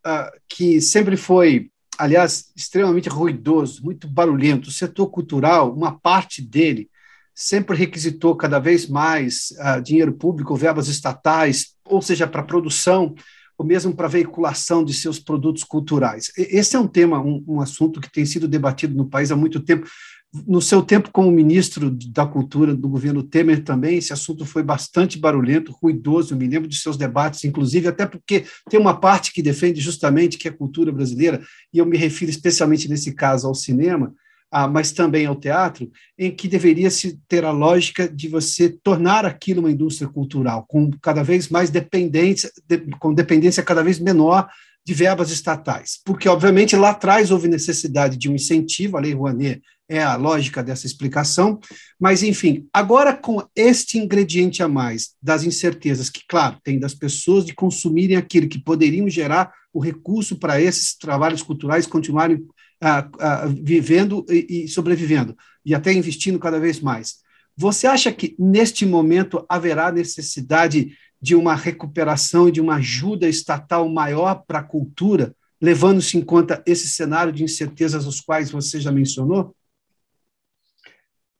que 0.48 0.80
sempre 0.80 1.16
foi 1.16 1.70
aliás, 1.98 2.52
extremamente 2.56 3.08
ruidoso, 3.08 3.82
muito 3.84 4.08
barulhento. 4.08 4.68
O 4.68 4.72
setor 4.72 5.08
cultural, 5.08 5.74
uma 5.74 5.98
parte 5.98 6.42
dele, 6.42 6.90
sempre 7.34 7.76
requisitou 7.76 8.36
cada 8.36 8.58
vez 8.58 8.86
mais 8.86 9.52
uh, 9.58 9.82
dinheiro 9.82 10.12
público, 10.12 10.56
verbas 10.56 10.88
estatais, 10.88 11.74
ou 11.84 12.02
seja, 12.02 12.26
para 12.26 12.42
produção, 12.42 13.14
ou 13.56 13.66
mesmo 13.66 13.94
para 13.94 14.08
veiculação 14.08 14.84
de 14.84 14.92
seus 14.92 15.18
produtos 15.18 15.62
culturais. 15.64 16.32
Esse 16.36 16.76
é 16.76 16.78
um 16.78 16.88
tema, 16.88 17.20
um, 17.20 17.42
um 17.46 17.60
assunto 17.60 18.00
que 18.00 18.10
tem 18.10 18.24
sido 18.24 18.48
debatido 18.48 18.94
no 18.94 19.08
país 19.08 19.30
há 19.30 19.36
muito 19.36 19.60
tempo 19.60 19.86
no 20.46 20.62
seu 20.62 20.82
tempo 20.82 21.10
como 21.12 21.30
ministro 21.30 21.90
da 21.90 22.24
Cultura 22.24 22.74
do 22.74 22.88
governo 22.88 23.22
Temer 23.22 23.62
também, 23.62 23.98
esse 23.98 24.12
assunto 24.12 24.46
foi 24.46 24.62
bastante 24.62 25.18
barulhento, 25.18 25.72
ruidoso, 25.72 26.32
eu 26.32 26.38
me 26.38 26.48
lembro 26.48 26.68
de 26.68 26.76
seus 26.76 26.96
debates, 26.96 27.44
inclusive, 27.44 27.88
até 27.88 28.06
porque 28.06 28.44
tem 28.70 28.80
uma 28.80 28.98
parte 28.98 29.32
que 29.32 29.42
defende 29.42 29.80
justamente 29.80 30.38
que 30.38 30.48
é 30.48 30.50
a 30.50 30.56
cultura 30.56 30.90
brasileira, 30.90 31.42
e 31.72 31.78
eu 31.78 31.86
me 31.86 31.98
refiro 31.98 32.30
especialmente 32.30 32.88
nesse 32.88 33.14
caso 33.14 33.46
ao 33.46 33.54
cinema, 33.54 34.14
ah, 34.50 34.66
mas 34.66 34.92
também 34.92 35.26
ao 35.26 35.36
teatro, 35.36 35.90
em 36.18 36.30
que 36.30 36.48
deveria 36.48 36.90
se 36.90 37.18
ter 37.28 37.44
a 37.44 37.50
lógica 37.50 38.08
de 38.08 38.28
você 38.28 38.70
tornar 38.70 39.26
aquilo 39.26 39.60
uma 39.60 39.70
indústria 39.70 40.08
cultural, 40.08 40.64
com 40.66 40.90
cada 41.02 41.22
vez 41.22 41.48
mais 41.48 41.68
dependência, 41.68 42.50
de, 42.66 42.78
com 42.98 43.12
dependência 43.12 43.62
cada 43.62 43.82
vez 43.82 43.98
menor 43.98 44.48
de 44.84 44.94
verbas 44.94 45.30
estatais, 45.30 46.00
porque, 46.04 46.28
obviamente, 46.28 46.74
lá 46.74 46.90
atrás 46.90 47.30
houve 47.30 47.48
necessidade 47.48 48.16
de 48.16 48.28
um 48.28 48.34
incentivo, 48.34 48.96
a 48.96 49.00
Lei 49.00 49.14
Rouanet 49.14 49.62
é 49.88 50.02
a 50.02 50.16
lógica 50.16 50.62
dessa 50.62 50.86
explicação, 50.86 51.60
mas, 52.00 52.22
enfim, 52.22 52.66
agora 52.72 53.14
com 53.14 53.42
este 53.54 53.98
ingrediente 53.98 54.62
a 54.62 54.68
mais 54.68 55.10
das 55.22 55.44
incertezas, 55.44 56.08
que, 56.08 56.22
claro, 56.26 56.56
tem 56.64 56.78
das 56.78 56.94
pessoas 56.94 57.44
de 57.44 57.54
consumirem 57.54 58.16
aquilo 58.16 58.48
que 58.48 58.58
poderiam 58.58 59.08
gerar 59.08 59.52
o 59.72 59.80
recurso 59.80 60.36
para 60.36 60.60
esses 60.60 60.96
trabalhos 60.96 61.42
culturais 61.42 61.86
continuarem 61.86 62.44
ah, 62.80 63.08
ah, 63.20 63.46
vivendo 63.62 64.24
e, 64.28 64.64
e 64.64 64.68
sobrevivendo, 64.68 65.36
e 65.64 65.74
até 65.74 65.92
investindo 65.92 66.38
cada 66.38 66.58
vez 66.58 66.80
mais. 66.80 67.16
Você 67.56 67.86
acha 67.86 68.10
que, 68.10 68.34
neste 68.38 68.86
momento, 68.86 69.44
haverá 69.48 69.92
necessidade 69.92 70.96
de 71.22 71.36
uma 71.36 71.54
recuperação 71.54 72.48
e 72.48 72.52
de 72.52 72.60
uma 72.60 72.76
ajuda 72.76 73.28
estatal 73.28 73.88
maior 73.88 74.42
para 74.44 74.58
a 74.58 74.64
cultura, 74.64 75.32
levando-se 75.60 76.18
em 76.18 76.20
conta 76.20 76.60
esse 76.66 76.88
cenário 76.88 77.32
de 77.32 77.44
incertezas 77.44 78.04
aos 78.04 78.20
quais 78.20 78.50
você 78.50 78.80
já 78.80 78.90
mencionou? 78.90 79.54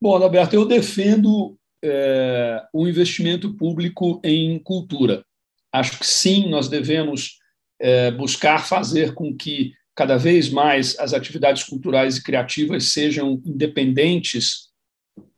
Bom, 0.01 0.15
Alberto, 0.15 0.55
eu 0.55 0.65
defendo 0.65 1.59
é, 1.83 2.62
o 2.73 2.87
investimento 2.87 3.55
público 3.55 4.21
em 4.23 4.59
cultura. 4.61 5.25
Acho 5.73 5.99
que 5.99 6.07
sim, 6.07 6.49
nós 6.49 6.69
devemos 6.69 7.39
é, 7.81 8.12
buscar 8.12 8.65
fazer 8.65 9.15
com 9.15 9.37
que 9.37 9.73
cada 9.97 10.17
vez 10.17 10.49
mais 10.49 10.97
as 10.99 11.12
atividades 11.12 11.65
culturais 11.65 12.17
e 12.17 12.23
criativas 12.23 12.93
sejam 12.93 13.43
independentes 13.45 14.72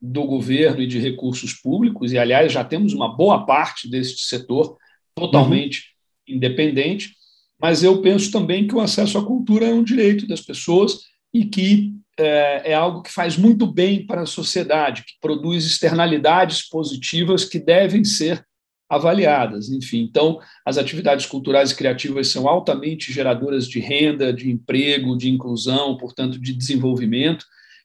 do 0.00 0.24
governo 0.24 0.82
e 0.82 0.86
de 0.86 0.98
recursos 0.98 1.54
públicos, 1.54 2.12
e, 2.12 2.18
aliás, 2.18 2.52
já 2.52 2.62
temos 2.62 2.92
uma 2.92 3.16
boa 3.16 3.44
parte 3.44 3.88
deste 3.88 4.26
setor 4.26 4.76
totalmente 5.14 5.94
uhum. 6.28 6.36
independente, 6.36 7.14
mas 7.60 7.82
eu 7.82 8.02
penso 8.02 8.30
também 8.30 8.66
que 8.66 8.74
o 8.74 8.80
acesso 8.80 9.16
à 9.16 9.24
cultura 9.24 9.66
é 9.66 9.72
um 9.72 9.82
direito 9.82 10.26
das 10.26 10.40
pessoas 10.40 11.00
e 11.32 11.44
que 11.46 11.94
é, 12.18 12.72
é 12.72 12.74
algo 12.74 13.02
que 13.02 13.12
faz 13.12 13.36
muito 13.36 13.66
bem 13.66 14.06
para 14.06 14.22
a 14.22 14.26
sociedade, 14.26 15.04
que 15.04 15.14
produz 15.20 15.64
externalidades 15.64 16.68
positivas 16.68 17.44
que 17.44 17.58
devem 17.58 18.04
ser 18.04 18.44
avaliadas. 18.88 19.70
Enfim, 19.70 20.02
então, 20.02 20.38
as 20.64 20.78
atividades 20.78 21.26
culturais 21.26 21.70
e 21.70 21.76
criativas 21.76 22.28
são 22.28 22.46
altamente 22.48 23.12
geradoras 23.12 23.66
de 23.66 23.80
renda, 23.80 24.32
de 24.32 24.50
emprego, 24.50 25.16
de 25.16 25.30
inclusão, 25.30 25.96
portanto, 25.96 26.38
de 26.38 26.52
desenvolvimento 26.52 27.44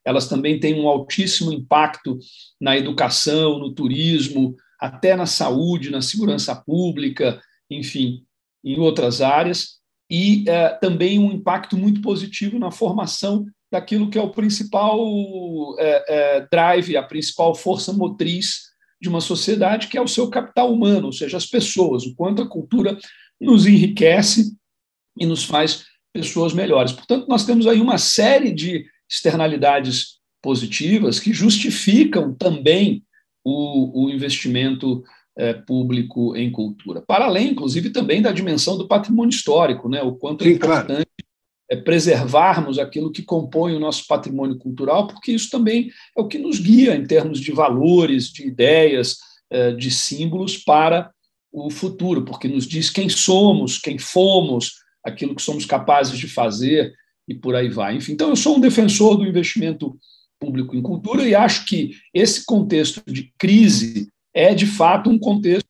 elas 0.10 0.28
também 0.28 0.60
têm 0.60 0.80
um 0.82 0.88
altíssimo 0.88 1.54
impacto 1.54 2.18
na 2.60 2.78
educação, 2.78 3.60
no 3.60 3.74
turismo, 3.74 4.56
até 4.80 5.16
na 5.16 5.26
saúde, 5.26 5.92
na 5.92 6.02
segurança 6.02 6.56
pública, 6.56 7.42
enfim, 7.70 8.24
em 8.64 8.80
outras 8.80 9.22
áreas, 9.22 9.80
e 10.10 10.44
é, 10.48 10.70
também 10.70 11.20
um 11.20 11.32
impacto 11.32 11.78
muito 11.78 12.02
positivo 12.02 12.58
na 12.58 12.72
formação 12.72 13.46
daquilo 13.72 14.10
que 14.10 14.18
é 14.18 14.22
o 14.22 14.32
principal 14.32 15.00
é, 15.78 16.06
é, 16.08 16.48
drive, 16.52 16.98
a 16.98 17.04
principal 17.04 17.54
força 17.54 17.94
motriz 17.94 18.70
de 19.00 19.08
uma 19.08 19.22
sociedade, 19.22 19.88
que 19.88 19.98
é 19.98 20.02
o 20.02 20.08
seu 20.08 20.30
capital 20.30 20.74
humano, 20.74 21.06
ou 21.08 21.14
seja, 21.14 21.38
as 21.38 21.46
pessoas, 21.46 22.06
o 22.06 22.16
quanto 22.16 22.42
a 22.42 22.50
cultura 22.50 22.98
nos 23.40 23.68
enriquece 23.68 24.58
e 25.18 25.26
nos 25.26 25.46
faz 25.46 25.86
pessoas 26.12 26.54
melhores. 26.54 26.92
Portanto, 26.92 27.28
nós 27.28 27.46
temos 27.46 27.68
aí 27.68 27.80
uma 27.80 27.98
série 27.98 28.52
de 28.52 28.86
externalidades 29.10 30.20
positivas 30.42 31.20
que 31.20 31.34
justificam 31.34 32.34
também 32.34 33.04
o, 33.44 34.06
o 34.06 34.10
investimento 34.10 35.04
é, 35.38 35.54
público 35.54 36.36
em 36.36 36.52
cultura. 36.52 37.02
Para 37.02 37.26
além, 37.26 37.52
inclusive, 37.52 37.90
também 37.90 38.22
da 38.22 38.32
dimensão 38.32 38.78
do 38.78 38.88
patrimônio 38.88 39.30
histórico, 39.30 39.88
né? 39.90 40.02
o 40.02 40.14
quanto 40.14 40.44
Sim, 40.44 40.52
é 40.52 40.54
importante 40.54 40.88
claro. 40.88 41.06
é 41.70 41.76
preservarmos 41.78 42.78
aquilo 42.78 43.12
que 43.12 43.24
compõe 43.24 43.74
o 43.74 43.80
nosso 43.80 44.06
patrimônio 44.08 44.58
cultural, 44.58 45.08
porque 45.08 45.32
isso 45.32 45.50
também 45.50 45.90
é 46.18 46.22
o 46.22 46.28
que 46.28 46.38
nos 46.38 46.60
guia 46.60 46.96
em 46.96 47.06
termos 47.06 47.40
de 47.40 47.52
valores, 47.52 48.26
de 48.26 48.48
ideias, 48.48 49.18
é, 49.50 49.72
de 49.72 49.90
símbolos 49.90 50.58
para 50.58 51.12
o 51.52 51.70
futuro, 51.70 52.24
porque 52.24 52.48
nos 52.48 52.68
diz 52.68 52.90
quem 52.90 53.10
somos, 53.10 53.78
quem 53.78 53.98
fomos, 53.98 54.74
aquilo 55.04 55.34
que 55.34 55.42
somos 55.42 55.66
capazes 55.66 56.18
de 56.18 56.28
fazer, 56.28 56.94
e 57.30 57.36
por 57.36 57.56
aí 57.56 57.70
vai. 57.70 57.96
Enfim, 57.96 58.14
então, 58.14 58.30
eu 58.30 58.36
sou 58.36 58.58
um 58.58 58.60
defensor 58.60 59.16
do 59.16 59.26
investimento 59.26 59.96
público 60.40 60.76
em 60.76 60.82
cultura, 60.82 61.28
e 61.28 61.36
acho 61.36 61.66
que 61.66 61.92
esse 62.14 62.46
contexto 62.46 63.04
de 63.06 63.32
crise 63.38 64.10
é, 64.34 64.54
de 64.54 64.66
fato, 64.66 65.10
um 65.10 65.20
contexto 65.20 65.70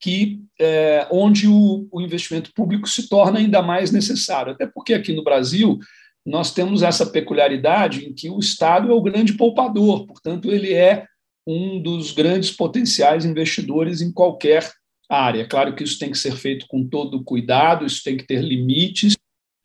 que 0.00 0.40
é, 0.58 1.06
onde 1.10 1.48
o, 1.48 1.86
o 1.90 2.00
investimento 2.00 2.52
público 2.54 2.88
se 2.88 3.08
torna 3.08 3.38
ainda 3.38 3.62
mais 3.62 3.90
necessário. 3.90 4.52
Até 4.52 4.66
porque 4.66 4.94
aqui 4.94 5.12
no 5.12 5.24
Brasil 5.24 5.78
nós 6.24 6.52
temos 6.52 6.82
essa 6.82 7.06
peculiaridade 7.06 8.04
em 8.04 8.12
que 8.12 8.28
o 8.28 8.38
Estado 8.38 8.90
é 8.90 8.94
o 8.94 9.02
grande 9.02 9.34
poupador, 9.34 10.06
portanto, 10.06 10.50
ele 10.50 10.72
é 10.74 11.06
um 11.46 11.80
dos 11.80 12.10
grandes 12.10 12.50
potenciais 12.50 13.24
investidores 13.24 14.00
em 14.00 14.10
qualquer 14.12 14.68
área. 15.08 15.46
Claro 15.46 15.74
que 15.76 15.84
isso 15.84 15.98
tem 15.98 16.10
que 16.10 16.18
ser 16.18 16.34
feito 16.36 16.66
com 16.68 16.84
todo 16.84 17.22
cuidado, 17.22 17.86
isso 17.86 18.02
tem 18.02 18.16
que 18.16 18.26
ter 18.26 18.42
limites. 18.42 19.16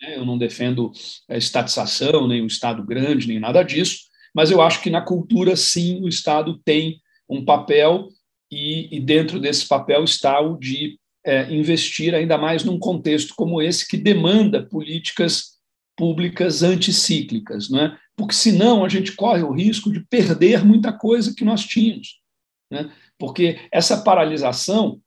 Né? 0.01 0.17
Eu 0.17 0.25
não 0.25 0.37
defendo 0.37 0.91
a 1.29 1.37
estatização, 1.37 2.27
nem 2.27 2.41
o 2.41 2.47
Estado 2.47 2.83
grande, 2.83 3.27
nem 3.27 3.39
nada 3.39 3.63
disso, 3.63 3.99
mas 4.33 4.49
eu 4.49 4.61
acho 4.61 4.81
que 4.81 4.89
na 4.89 5.01
cultura, 5.01 5.55
sim, 5.55 6.01
o 6.01 6.07
Estado 6.07 6.59
tem 6.63 6.99
um 7.29 7.43
papel 7.43 8.09
e, 8.51 8.95
e 8.95 8.99
dentro 8.99 9.39
desse 9.39 9.67
papel 9.67 10.03
está 10.03 10.39
o 10.39 10.57
de 10.57 10.99
é, 11.25 11.53
investir 11.53 12.15
ainda 12.15 12.37
mais 12.37 12.63
num 12.63 12.79
contexto 12.79 13.33
como 13.35 13.61
esse 13.61 13.87
que 13.87 13.97
demanda 13.97 14.65
políticas 14.65 15.59
públicas 15.95 16.63
anticíclicas, 16.63 17.69
não 17.69 17.81
é? 17.81 17.97
porque 18.15 18.33
senão 18.33 18.83
a 18.83 18.89
gente 18.89 19.13
corre 19.13 19.43
o 19.43 19.51
risco 19.51 19.91
de 19.91 19.99
perder 19.99 20.63
muita 20.63 20.91
coisa 20.91 21.33
que 21.35 21.45
nós 21.45 21.63
tínhamos. 21.63 22.19
Né? 22.71 22.91
Porque 23.17 23.59
essa 23.71 24.01
paralisação 24.01 25.01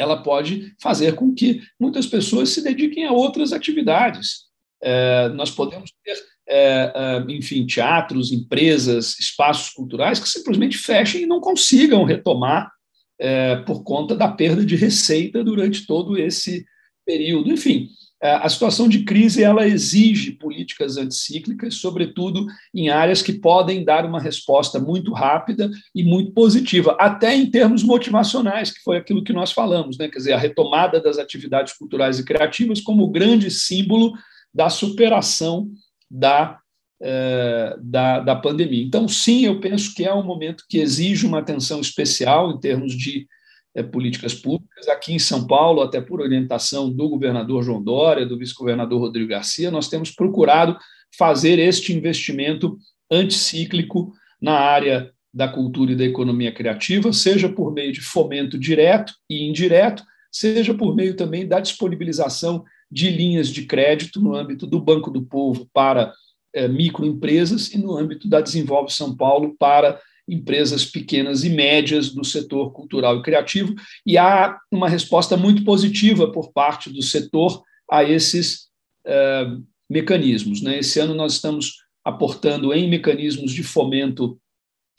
ela 0.00 0.22
pode 0.22 0.74
fazer 0.80 1.14
com 1.14 1.34
que 1.34 1.60
muitas 1.78 2.06
pessoas 2.06 2.50
se 2.50 2.62
dediquem 2.62 3.04
a 3.04 3.12
outras 3.12 3.52
atividades. 3.52 4.46
É, 4.82 5.28
nós 5.30 5.50
podemos 5.50 5.92
ter, 6.02 6.16
é, 6.48 6.92
é, 6.94 7.32
enfim, 7.32 7.66
teatros, 7.66 8.32
empresas, 8.32 9.18
espaços 9.18 9.70
culturais 9.70 10.18
que 10.18 10.28
simplesmente 10.28 10.78
fechem 10.78 11.22
e 11.22 11.26
não 11.26 11.40
consigam 11.40 12.04
retomar 12.04 12.70
é, 13.18 13.56
por 13.56 13.84
conta 13.84 14.16
da 14.16 14.28
perda 14.28 14.64
de 14.64 14.74
receita 14.74 15.44
durante 15.44 15.86
todo 15.86 16.16
esse 16.16 16.64
período. 17.04 17.52
Enfim, 17.52 17.88
a 18.20 18.48
situação 18.50 18.86
de 18.86 19.02
crise 19.02 19.42
ela 19.42 19.66
exige 19.66 20.32
políticas 20.32 20.98
anticíclicas, 20.98 21.76
sobretudo 21.76 22.46
em 22.74 22.90
áreas 22.90 23.22
que 23.22 23.32
podem 23.32 23.82
dar 23.82 24.04
uma 24.04 24.20
resposta 24.20 24.78
muito 24.78 25.12
rápida 25.12 25.70
e 25.94 26.04
muito 26.04 26.32
positiva, 26.32 26.96
até 27.00 27.34
em 27.34 27.50
termos 27.50 27.82
motivacionais, 27.82 28.70
que 28.70 28.82
foi 28.82 28.98
aquilo 28.98 29.24
que 29.24 29.32
nós 29.32 29.52
falamos, 29.52 29.96
né? 29.96 30.08
quer 30.08 30.18
dizer, 30.18 30.32
a 30.34 30.38
retomada 30.38 31.00
das 31.00 31.16
atividades 31.16 31.72
culturais 31.72 32.18
e 32.18 32.24
criativas 32.24 32.80
como 32.80 33.08
grande 33.08 33.50
símbolo 33.50 34.12
da 34.52 34.68
superação 34.68 35.70
da, 36.10 36.58
é, 37.00 37.76
da, 37.80 38.20
da 38.20 38.36
pandemia. 38.36 38.84
Então, 38.84 39.08
sim, 39.08 39.46
eu 39.46 39.60
penso 39.60 39.94
que 39.94 40.04
é 40.04 40.12
um 40.12 40.24
momento 40.24 40.64
que 40.68 40.78
exige 40.78 41.26
uma 41.26 41.38
atenção 41.38 41.80
especial 41.80 42.50
em 42.50 42.60
termos 42.60 42.92
de 42.92 43.20
é, 43.20 43.30
políticas 43.92 44.34
públicas. 44.34 44.88
Aqui 44.88 45.12
em 45.12 45.18
São 45.18 45.46
Paulo, 45.46 45.82
até 45.82 46.00
por 46.00 46.20
orientação 46.20 46.90
do 46.90 47.08
governador 47.08 47.62
João 47.62 47.82
Dória, 47.82 48.26
do 48.26 48.38
vice-governador 48.38 49.00
Rodrigo 49.00 49.30
Garcia, 49.30 49.70
nós 49.70 49.88
temos 49.88 50.10
procurado 50.10 50.76
fazer 51.16 51.58
este 51.58 51.92
investimento 51.92 52.76
anticíclico 53.10 54.12
na 54.40 54.54
área 54.54 55.12
da 55.32 55.48
cultura 55.48 55.92
e 55.92 55.96
da 55.96 56.04
economia 56.04 56.52
criativa, 56.52 57.12
seja 57.12 57.48
por 57.48 57.72
meio 57.72 57.92
de 57.92 58.00
fomento 58.00 58.58
direto 58.58 59.12
e 59.28 59.48
indireto, 59.48 60.02
seja 60.30 60.74
por 60.74 60.94
meio 60.94 61.14
também 61.14 61.46
da 61.46 61.60
disponibilização 61.60 62.64
de 62.90 63.10
linhas 63.10 63.48
de 63.48 63.64
crédito 63.64 64.20
no 64.20 64.34
âmbito 64.34 64.66
do 64.66 64.80
Banco 64.80 65.10
do 65.10 65.22
Povo 65.22 65.68
para 65.72 66.12
é, 66.52 66.66
microempresas 66.66 67.72
e 67.72 67.78
no 67.78 67.96
âmbito 67.96 68.28
da 68.28 68.40
Desenvolve 68.40 68.92
São 68.92 69.16
Paulo 69.16 69.54
para 69.56 70.00
empresas 70.30 70.84
pequenas 70.84 71.42
e 71.44 71.50
médias 71.50 72.10
do 72.10 72.24
setor 72.24 72.72
cultural 72.72 73.18
e 73.18 73.22
criativo, 73.22 73.74
e 74.06 74.16
há 74.16 74.56
uma 74.70 74.88
resposta 74.88 75.36
muito 75.36 75.64
positiva 75.64 76.30
por 76.30 76.52
parte 76.52 76.88
do 76.88 77.02
setor 77.02 77.62
a 77.90 78.04
esses 78.04 78.68
eh, 79.04 79.46
mecanismos. 79.88 80.62
Né? 80.62 80.78
Esse 80.78 81.00
ano 81.00 81.14
nós 81.14 81.32
estamos 81.32 81.78
aportando 82.04 82.72
em 82.72 82.88
mecanismos 82.88 83.52
de 83.52 83.64
fomento 83.64 84.40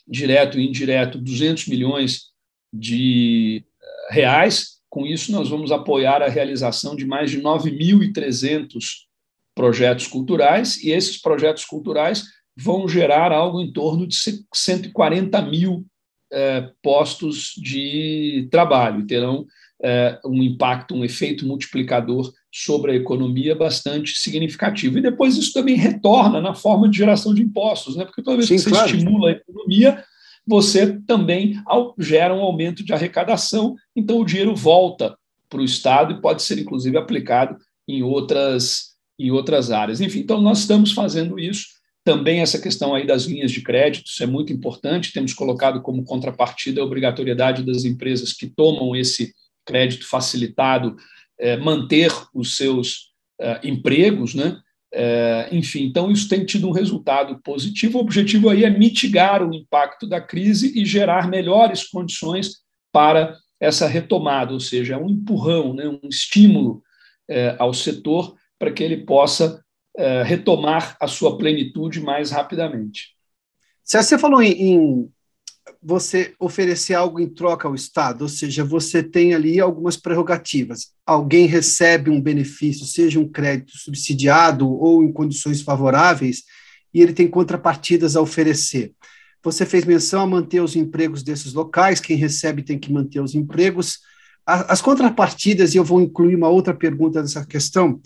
direto 0.06 0.58
e 0.58 0.66
indireto 0.66 1.18
200 1.18 1.66
milhões 1.66 2.24
de 2.72 3.64
eh, 3.82 4.14
reais. 4.14 4.80
Com 4.90 5.06
isso, 5.06 5.32
nós 5.32 5.48
vamos 5.48 5.72
apoiar 5.72 6.20
a 6.22 6.28
realização 6.28 6.94
de 6.94 7.06
mais 7.06 7.30
de 7.30 7.40
9.300 7.40 9.06
projetos 9.54 10.06
culturais, 10.06 10.82
e 10.82 10.90
esses 10.90 11.20
projetos 11.20 11.64
culturais 11.64 12.24
vão 12.56 12.88
gerar 12.88 13.32
algo 13.32 13.60
em 13.60 13.72
torno 13.72 14.06
de 14.06 14.16
140 14.54 15.42
mil 15.42 15.86
é, 16.32 16.70
postos 16.82 17.52
de 17.56 18.48
trabalho, 18.50 19.06
terão 19.06 19.46
é, 19.82 20.18
um 20.24 20.42
impacto, 20.42 20.94
um 20.94 21.04
efeito 21.04 21.46
multiplicador 21.46 22.32
sobre 22.50 22.92
a 22.92 22.94
economia 22.94 23.54
bastante 23.54 24.16
significativo. 24.16 24.98
E 24.98 25.02
depois 25.02 25.36
isso 25.36 25.52
também 25.52 25.74
retorna 25.74 26.40
na 26.40 26.54
forma 26.54 26.88
de 26.88 26.98
geração 26.98 27.34
de 27.34 27.42
impostos, 27.42 27.96
né? 27.96 28.04
porque 28.04 28.22
toda 28.22 28.36
vez 28.36 28.48
Sim, 28.48 28.56
que 28.56 28.62
você 28.62 28.70
claro. 28.70 28.86
estimula 28.86 29.28
a 29.28 29.32
economia, 29.32 30.04
você 30.46 30.98
também 31.06 31.60
gera 31.98 32.34
um 32.34 32.40
aumento 32.40 32.84
de 32.84 32.92
arrecadação, 32.92 33.76
então 33.94 34.18
o 34.18 34.24
dinheiro 34.24 34.54
volta 34.54 35.16
para 35.48 35.60
o 35.60 35.64
Estado 35.64 36.14
e 36.14 36.20
pode 36.20 36.42
ser, 36.42 36.58
inclusive, 36.58 36.96
aplicado 36.96 37.56
em 37.86 38.02
outras, 38.02 38.94
em 39.18 39.30
outras 39.30 39.70
áreas. 39.70 40.00
Enfim, 40.00 40.20
então 40.20 40.40
nós 40.40 40.60
estamos 40.60 40.92
fazendo 40.92 41.38
isso 41.38 41.81
também 42.04 42.40
essa 42.40 42.60
questão 42.60 42.94
aí 42.94 43.06
das 43.06 43.24
linhas 43.24 43.50
de 43.50 43.62
crédito, 43.62 44.06
isso 44.06 44.22
é 44.22 44.26
muito 44.26 44.52
importante. 44.52 45.12
Temos 45.12 45.32
colocado 45.32 45.80
como 45.82 46.04
contrapartida 46.04 46.80
a 46.80 46.84
obrigatoriedade 46.84 47.62
das 47.64 47.84
empresas 47.84 48.32
que 48.32 48.46
tomam 48.46 48.96
esse 48.96 49.32
crédito 49.64 50.06
facilitado 50.06 50.96
é, 51.38 51.56
manter 51.56 52.12
os 52.34 52.56
seus 52.56 53.12
é, 53.40 53.60
empregos, 53.62 54.34
né? 54.34 54.60
É, 54.94 55.48
enfim, 55.50 55.84
então 55.84 56.10
isso 56.10 56.28
tem 56.28 56.44
tido 56.44 56.68
um 56.68 56.72
resultado 56.72 57.40
positivo. 57.42 57.98
O 57.98 58.02
objetivo 58.02 58.50
aí 58.50 58.64
é 58.64 58.70
mitigar 58.70 59.42
o 59.42 59.54
impacto 59.54 60.06
da 60.06 60.20
crise 60.20 60.78
e 60.78 60.84
gerar 60.84 61.28
melhores 61.28 61.84
condições 61.84 62.58
para 62.92 63.36
essa 63.58 63.86
retomada, 63.86 64.52
ou 64.52 64.60
seja, 64.60 64.98
um 64.98 65.08
empurrão, 65.08 65.72
né, 65.72 65.88
um 65.88 66.08
estímulo 66.08 66.82
é, 67.28 67.56
ao 67.58 67.72
setor 67.72 68.34
para 68.58 68.72
que 68.72 68.82
ele 68.82 68.98
possa 68.98 69.61
é, 69.96 70.22
retomar 70.22 70.96
a 71.00 71.06
sua 71.06 71.36
plenitude 71.36 72.00
mais 72.00 72.30
rapidamente. 72.30 73.14
Você 73.84 74.16
falou 74.16 74.42
em, 74.42 74.52
em, 74.52 75.10
você 75.82 76.34
oferecer 76.38 76.94
algo 76.94 77.20
em 77.20 77.28
troca 77.28 77.68
ao 77.68 77.74
Estado, 77.74 78.22
ou 78.22 78.28
seja, 78.28 78.64
você 78.64 79.02
tem 79.02 79.34
ali 79.34 79.60
algumas 79.60 79.96
prerrogativas. 79.96 80.92
Alguém 81.04 81.46
recebe 81.46 82.10
um 82.10 82.20
benefício, 82.20 82.86
seja 82.86 83.18
um 83.18 83.28
crédito 83.28 83.76
subsidiado 83.76 84.70
ou 84.70 85.02
em 85.02 85.12
condições 85.12 85.60
favoráveis, 85.60 86.42
e 86.94 87.00
ele 87.00 87.12
tem 87.12 87.28
contrapartidas 87.28 88.16
a 88.16 88.20
oferecer. 88.20 88.92
Você 89.42 89.66
fez 89.66 89.84
menção 89.84 90.22
a 90.22 90.26
manter 90.26 90.60
os 90.60 90.76
empregos 90.76 91.22
desses 91.22 91.52
locais, 91.52 92.00
quem 92.00 92.16
recebe 92.16 92.62
tem 92.62 92.78
que 92.78 92.92
manter 92.92 93.20
os 93.20 93.34
empregos. 93.34 93.98
As 94.46 94.80
contrapartidas, 94.80 95.74
e 95.74 95.78
eu 95.78 95.84
vou 95.84 96.00
incluir 96.00 96.34
uma 96.34 96.48
outra 96.48 96.74
pergunta 96.74 97.20
nessa 97.20 97.44
questão, 97.44 98.00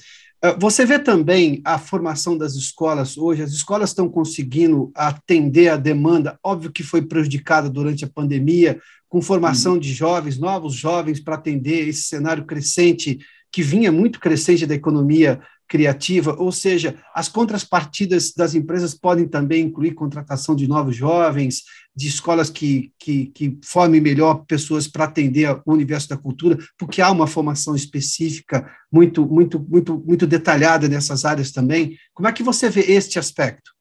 você 0.59 0.85
vê 0.85 0.99
também 0.99 1.61
a 1.65 1.79
formação 1.79 2.37
das 2.37 2.55
escolas 2.55 3.17
hoje, 3.17 3.43
as 3.43 3.53
escolas 3.53 3.91
estão 3.91 4.09
conseguindo 4.09 4.91
atender 4.95 5.69
a 5.69 5.77
demanda, 5.77 6.39
óbvio 6.43 6.71
que 6.71 6.83
foi 6.83 7.03
prejudicada 7.03 7.71
durante 7.71 8.05
a 8.05 8.09
pandemia, 8.09 8.81
com 9.09 9.23
formação 9.23 9.75
uhum. 9.75 9.79
de 9.79 9.93
jovens, 9.93 10.39
novos 10.39 10.75
jovens, 10.75 11.21
para 11.21 11.37
atender 11.37 11.89
esse 11.89 12.03
cenário 12.03 12.45
crescente, 12.45 13.19
que 13.51 13.63
vinha 13.63 13.91
muito 13.91 14.21
crescente 14.21 14.67
da 14.67 14.75
economia 14.75 15.41
criativa, 15.69 16.35
ou 16.39 16.53
seja, 16.53 16.97
as 17.15 17.29
contrapartidas 17.29 18.33
das 18.33 18.55
empresas 18.55 18.95
podem 18.95 19.27
também 19.27 19.65
incluir 19.65 19.95
contratação 19.95 20.55
de 20.55 20.69
novos 20.69 20.95
jovens, 20.97 21.63
de 21.95 22.09
escolas 22.09 22.51
que, 22.51 22.93
que, 22.99 23.27
que 23.27 23.59
formem 23.65 24.01
melhor 24.01 24.45
pessoas 24.47 24.87
para 24.87 25.05
atender 25.05 25.51
o 25.65 25.73
universo 25.73 26.09
da 26.09 26.17
cultura, 26.17 26.59
porque 26.79 27.01
há 27.01 27.11
uma 27.11 27.27
formação 27.27 27.75
específica 27.75 28.71
muito, 28.93 29.27
muito, 29.27 29.59
muito, 29.59 30.03
muito 30.07 30.27
detalhada 30.27 30.89
nessas 30.89 31.25
áreas 31.25 31.51
também. 31.51 31.97
Como 32.15 32.29
é 32.29 32.33
que 32.33 32.43
você 32.43 32.69
vê 32.69 32.93
este 32.93 33.19
aspecto? 33.19 33.73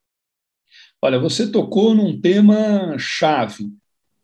Olha, 1.02 1.20
você 1.20 1.48
tocou 1.48 1.94
num 1.94 2.20
tema 2.20 2.96
chave 2.98 3.70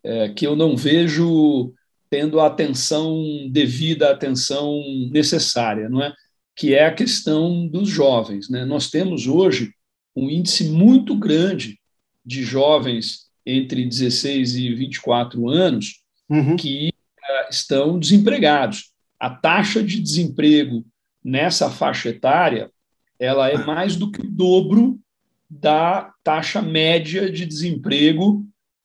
é, 0.02 0.30
que 0.30 0.46
eu 0.46 0.56
não 0.56 0.76
vejo 0.76 1.72
tendo 2.10 2.40
a 2.40 2.46
atenção 2.46 3.22
devida, 3.50 4.08
a 4.08 4.12
atenção 4.12 4.82
necessária, 5.10 5.88
não 5.88 6.02
é? 6.02 6.12
Que 6.56 6.74
é 6.74 6.86
a 6.86 6.94
questão 6.94 7.66
dos 7.66 7.88
jovens. 7.88 8.48
Né? 8.48 8.64
Nós 8.64 8.90
temos 8.90 9.26
hoje 9.26 9.72
um 10.14 10.28
índice 10.28 10.68
muito 10.68 11.16
grande 11.16 11.78
de 12.24 12.42
jovens 12.42 13.30
entre 13.44 13.84
16 13.84 14.56
e 14.56 14.74
24 14.74 15.48
anos 15.48 16.02
uhum. 16.28 16.56
que 16.56 16.88
uh, 16.88 17.50
estão 17.50 17.98
desempregados. 17.98 18.92
A 19.18 19.30
taxa 19.30 19.82
de 19.82 20.00
desemprego 20.00 20.84
nessa 21.24 21.70
faixa 21.70 22.10
etária 22.10 22.70
ela 23.18 23.48
é 23.48 23.56
mais 23.56 23.94
do 23.94 24.10
que 24.10 24.20
o 24.20 24.28
dobro 24.28 24.98
da 25.48 26.12
taxa 26.24 26.60
média 26.60 27.30
de 27.30 27.46
desemprego 27.46 28.44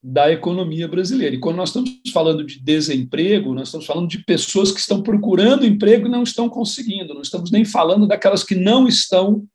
da 0.09 0.31
economia 0.31 0.87
brasileira. 0.87 1.35
E 1.35 1.39
quando 1.39 1.57
nós 1.57 1.67
estamos 1.67 1.99
falando 2.13 2.45
de 2.45 2.61
desemprego, 2.61 3.53
nós 3.53 3.67
estamos 3.67 3.85
falando 3.85 4.07
de 4.07 4.23
pessoas 4.23 4.71
que 4.71 4.79
estão 4.79 5.03
procurando 5.03 5.65
emprego 5.65 6.07
e 6.07 6.09
não 6.09 6.23
estão 6.23 6.47
conseguindo, 6.47 7.13
não 7.13 7.21
estamos 7.21 7.51
nem 7.51 7.65
falando 7.65 8.07
daquelas 8.07 8.41
que 8.41 8.55
não 8.55 8.87
estão 8.87 9.45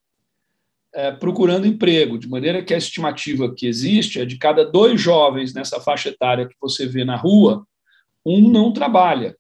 é, 0.92 1.10
procurando 1.10 1.66
emprego, 1.66 2.18
de 2.18 2.28
maneira 2.28 2.62
que 2.62 2.74
a 2.74 2.76
estimativa 2.76 3.54
que 3.54 3.66
existe 3.66 4.20
é 4.20 4.26
de 4.26 4.36
cada 4.36 4.62
dois 4.62 5.00
jovens 5.00 5.54
nessa 5.54 5.80
faixa 5.80 6.10
etária 6.10 6.46
que 6.46 6.56
você 6.60 6.84
vê 6.84 7.02
na 7.02 7.16
rua, 7.16 7.66
um 8.24 8.50
não 8.50 8.74
trabalha. 8.74 9.34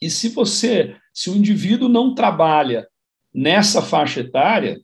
E 0.00 0.08
se 0.08 0.28
você, 0.28 0.94
se 1.12 1.28
o 1.28 1.34
indivíduo 1.34 1.88
não 1.88 2.14
trabalha 2.14 2.86
nessa 3.34 3.82
faixa 3.82 4.20
etária, 4.20 4.80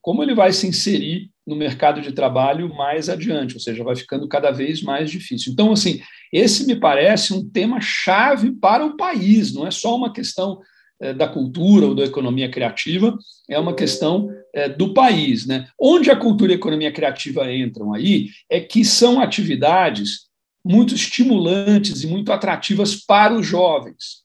como 0.00 0.22
ele 0.22 0.34
vai 0.34 0.54
se 0.54 0.66
inserir 0.66 1.30
no 1.46 1.54
mercado 1.54 2.00
de 2.00 2.12
trabalho 2.12 2.74
mais 2.74 3.08
adiante, 3.08 3.54
ou 3.54 3.60
seja, 3.60 3.84
vai 3.84 3.94
ficando 3.94 4.26
cada 4.26 4.50
vez 4.50 4.82
mais 4.82 5.10
difícil. 5.10 5.52
Então, 5.52 5.72
assim, 5.72 6.00
esse 6.32 6.66
me 6.66 6.74
parece 6.74 7.32
um 7.32 7.48
tema 7.48 7.80
chave 7.80 8.50
para 8.52 8.84
o 8.84 8.96
país, 8.96 9.52
não 9.52 9.66
é 9.66 9.70
só 9.70 9.96
uma 9.96 10.12
questão 10.12 10.60
é, 11.00 11.12
da 11.12 11.28
cultura 11.28 11.86
ou 11.86 11.94
da 11.94 12.04
economia 12.04 12.50
criativa, 12.50 13.16
é 13.48 13.58
uma 13.58 13.74
questão 13.74 14.28
é, 14.54 14.68
do 14.68 14.92
país. 14.94 15.46
Né? 15.46 15.68
Onde 15.78 16.10
a 16.10 16.16
cultura 16.16 16.52
e 16.52 16.54
a 16.54 16.58
economia 16.58 16.92
criativa 16.92 17.52
entram 17.52 17.92
aí 17.92 18.30
é 18.50 18.60
que 18.60 18.84
são 18.84 19.20
atividades 19.20 20.26
muito 20.64 20.94
estimulantes 20.94 22.02
e 22.02 22.06
muito 22.06 22.32
atrativas 22.32 22.96
para 22.96 23.34
os 23.34 23.46
jovens 23.46 24.24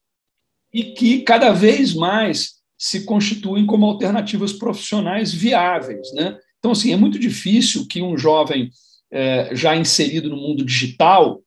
e 0.73 0.83
que 0.83 1.21
cada 1.21 1.51
vez 1.51 1.93
mais 1.93 2.61
se 2.77 3.05
constituem 3.05 3.65
como 3.65 3.85
alternativas 3.85 4.53
profissionais 4.53 5.31
viáveis. 5.33 6.11
Né? 6.13 6.37
Então, 6.61 6.71
assim, 6.71 6.93
é 6.93 6.95
muito 6.95 7.17
difícil 7.17 7.87
que 7.87 8.03
um 8.03 8.15
jovem 8.15 8.69
é, 9.11 9.49
já 9.55 9.75
inserido 9.75 10.29
no 10.29 10.37
mundo 10.37 10.63
digital 10.63 11.41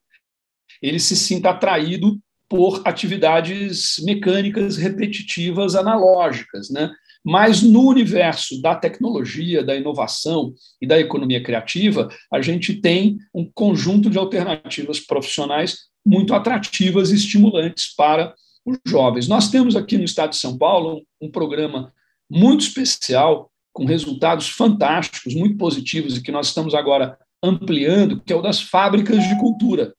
ele 0.82 0.98
se 0.98 1.16
sinta 1.16 1.50
atraído 1.50 2.18
por 2.48 2.82
atividades 2.84 3.96
mecânicas 4.04 4.76
repetitivas 4.76 5.74
analógicas, 5.74 6.68
né? 6.68 6.90
Mas 7.24 7.62
no 7.62 7.88
universo 7.88 8.60
da 8.60 8.74
tecnologia, 8.74 9.64
da 9.64 9.74
inovação 9.74 10.52
e 10.80 10.86
da 10.86 11.00
economia 11.00 11.42
criativa, 11.42 12.08
a 12.30 12.42
gente 12.42 12.74
tem 12.74 13.16
um 13.34 13.50
conjunto 13.54 14.10
de 14.10 14.18
alternativas 14.18 15.00
profissionais 15.00 15.84
muito 16.04 16.34
atrativas 16.34 17.10
e 17.10 17.14
estimulantes 17.14 17.94
para 17.94 18.34
os 18.66 18.76
jovens. 18.86 19.26
Nós 19.26 19.50
temos 19.50 19.74
aqui 19.74 19.96
no 19.96 20.04
estado 20.04 20.30
de 20.30 20.36
São 20.36 20.58
Paulo 20.58 21.02
um 21.18 21.30
programa 21.30 21.94
muito 22.30 22.60
especial 22.60 23.50
com 23.74 23.84
resultados 23.84 24.48
fantásticos, 24.48 25.34
muito 25.34 25.58
positivos, 25.58 26.16
e 26.16 26.22
que 26.22 26.30
nós 26.30 26.46
estamos 26.46 26.74
agora 26.74 27.18
ampliando, 27.42 28.22
que 28.22 28.32
é 28.32 28.36
o 28.36 28.40
das 28.40 28.62
fábricas 28.62 29.28
de 29.28 29.36
cultura. 29.38 29.92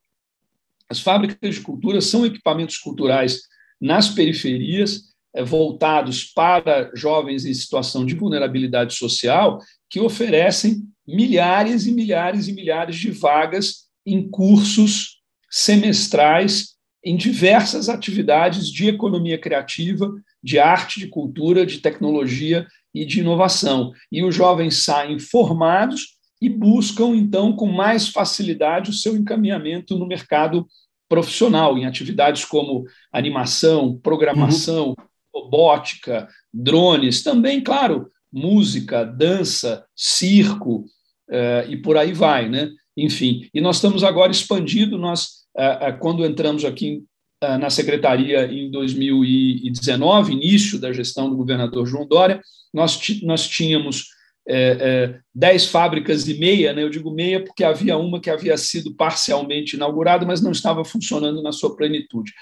As 0.90 1.02
fábricas 1.02 1.56
de 1.56 1.62
cultura 1.62 2.00
são 2.00 2.26
equipamentos 2.26 2.78
culturais 2.78 3.42
nas 3.80 4.10
periferias, 4.10 5.14
é, 5.36 5.44
voltados 5.44 6.24
para 6.24 6.90
jovens 6.96 7.46
em 7.46 7.54
situação 7.54 8.06
de 8.06 8.16
vulnerabilidade 8.16 8.96
social, 8.96 9.60
que 9.90 10.00
oferecem 10.00 10.84
milhares 11.06 11.86
e 11.86 11.92
milhares 11.92 12.48
e 12.48 12.54
milhares 12.54 12.96
de 12.96 13.12
vagas 13.12 13.90
em 14.06 14.30
cursos 14.30 15.22
semestrais 15.52 16.75
em 17.06 17.16
diversas 17.16 17.88
atividades 17.88 18.68
de 18.68 18.88
economia 18.88 19.38
criativa, 19.38 20.12
de 20.44 20.58
arte, 20.58 21.00
de 21.00 21.08
cultura, 21.08 21.64
de 21.64 21.78
tecnologia 21.78 22.66
e 22.94 23.06
de 23.06 23.20
inovação. 23.20 23.92
E 24.12 24.24
os 24.24 24.34
jovens 24.34 24.84
saem 24.84 25.20
formados 25.20 26.16
e 26.42 26.50
buscam, 26.50 27.16
então, 27.16 27.54
com 27.54 27.68
mais 27.68 28.10
facilidade 28.10 28.90
o 28.90 28.94
seu 28.94 29.16
encaminhamento 29.16 29.98
no 29.98 30.08
mercado 30.08 30.68
profissional, 31.08 31.78
em 31.78 31.86
atividades 31.86 32.44
como 32.44 32.86
animação, 33.12 34.00
programação, 34.02 34.90
uhum. 34.90 34.96
robótica, 35.34 36.28
drones, 36.52 37.22
também, 37.22 37.62
claro, 37.62 38.10
música, 38.32 39.06
dança, 39.06 39.86
circo 39.96 40.86
uh, 41.30 41.70
e 41.70 41.78
por 41.78 41.98
aí 41.98 42.12
vai, 42.12 42.50
né? 42.50 42.70
Enfim, 42.98 43.48
e 43.54 43.62
nós 43.62 43.76
estamos 43.78 44.04
agora 44.04 44.32
expandindo, 44.32 44.98
nós, 44.98 45.45
quando 46.00 46.26
entramos 46.26 46.66
aqui 46.66 47.04
ah, 47.42 47.58
na 47.58 47.70
secretaria 47.70 48.46
em 48.46 48.72
2019, 48.72 50.34
início 50.34 50.80
da 50.80 50.92
gestão 50.92 51.30
do 51.30 51.36
governador 51.36 51.86
João 51.86 52.08
Dória, 52.08 52.42
nós, 52.74 52.98
tínhamos 53.48 54.10
é, 54.48 54.78
é, 54.80 55.20
dez 55.34 55.66
fábricas 55.66 56.28
e 56.28 56.38
meia, 56.38 56.74
né? 56.74 56.84
eu 56.84 56.90
digo 56.90 57.12
meia 57.12 57.44
porque 57.44 57.64
havia 57.64 57.98
uma 57.98 58.20
que 58.20 58.30
havia 58.30 58.58
sido 58.58 58.94
parcialmente 58.96 59.76
inaugurada, 59.76 60.26
mas 60.26 60.42
não 60.42 60.52
estava 60.52 60.84
funcionando 60.84 61.42
na 61.42 61.52
sua 61.52 61.76
plenitude, 61.76 62.34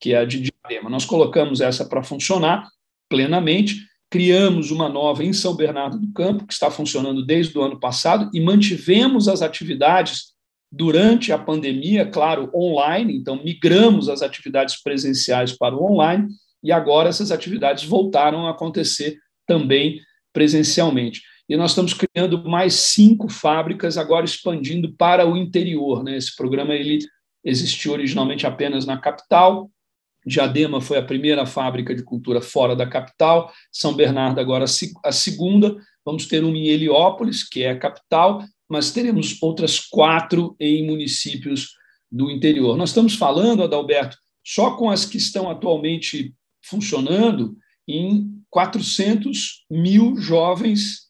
que 0.00 0.12
é 0.12 0.18
a 0.18 0.24
de 0.24 0.40
Diadema. 0.40 0.90
Nós 0.90 1.04
colocamos 1.04 1.60
essa 1.60 1.84
para 1.84 2.02
funcionar 2.02 2.68
plenamente, 3.08 3.76
criamos 4.10 4.70
uma 4.70 4.88
nova 4.88 5.24
em 5.24 5.32
São 5.32 5.54
Bernardo 5.54 5.98
do 5.98 6.12
Campo, 6.12 6.46
que 6.46 6.52
está 6.52 6.70
funcionando 6.70 7.24
desde 7.24 7.56
o 7.58 7.62
ano 7.62 7.78
passado, 7.78 8.30
e 8.32 8.40
mantivemos 8.40 9.28
as 9.28 9.42
atividades 9.42 10.32
durante 10.70 11.32
a 11.32 11.38
pandemia, 11.38 12.06
claro, 12.06 12.50
online, 12.54 13.16
então 13.16 13.42
migramos 13.42 14.08
as 14.08 14.22
atividades 14.22 14.82
presenciais 14.82 15.56
para 15.56 15.74
o 15.74 15.92
online 15.92 16.28
e 16.62 16.70
agora 16.70 17.08
essas 17.08 17.30
atividades 17.30 17.84
voltaram 17.84 18.46
a 18.46 18.50
acontecer 18.50 19.18
também 19.46 20.00
presencialmente. 20.32 21.22
E 21.48 21.56
nós 21.56 21.70
estamos 21.70 21.94
criando 21.94 22.44
mais 22.44 22.74
cinco 22.74 23.28
fábricas, 23.30 23.96
agora 23.96 24.26
expandindo 24.26 24.92
para 24.92 25.26
o 25.26 25.36
interior. 25.36 26.04
Né? 26.04 26.16
Esse 26.16 26.36
programa 26.36 26.74
ele 26.74 26.98
existiu 27.42 27.92
originalmente 27.92 28.46
apenas 28.46 28.84
na 28.84 28.98
capital. 28.98 29.70
Diadema 30.26 30.80
foi 30.80 30.98
a 30.98 31.02
primeira 31.02 31.46
fábrica 31.46 31.94
de 31.94 32.02
cultura 32.02 32.42
fora 32.42 32.76
da 32.76 32.86
capital, 32.86 33.50
São 33.72 33.94
Bernardo 33.94 34.40
agora 34.40 34.66
a 35.02 35.12
segunda. 35.12 35.76
Vamos 36.04 36.26
ter 36.26 36.44
uma 36.44 36.56
em 36.56 36.68
Heliópolis, 36.68 37.48
que 37.48 37.62
é 37.62 37.70
a 37.70 37.78
capital, 37.78 38.44
mas 38.68 38.90
teremos 38.90 39.40
outras 39.42 39.80
quatro 39.80 40.54
em 40.60 40.86
municípios 40.86 41.74
do 42.10 42.30
interior. 42.30 42.76
Nós 42.76 42.90
estamos 42.90 43.14
falando, 43.14 43.62
Adalberto, 43.62 44.16
só 44.44 44.76
com 44.76 44.90
as 44.90 45.04
que 45.04 45.16
estão 45.16 45.50
atualmente 45.50 46.34
funcionando, 46.62 47.56
em 47.86 48.42
400 48.50 49.64
mil 49.70 50.16
jovens 50.16 51.08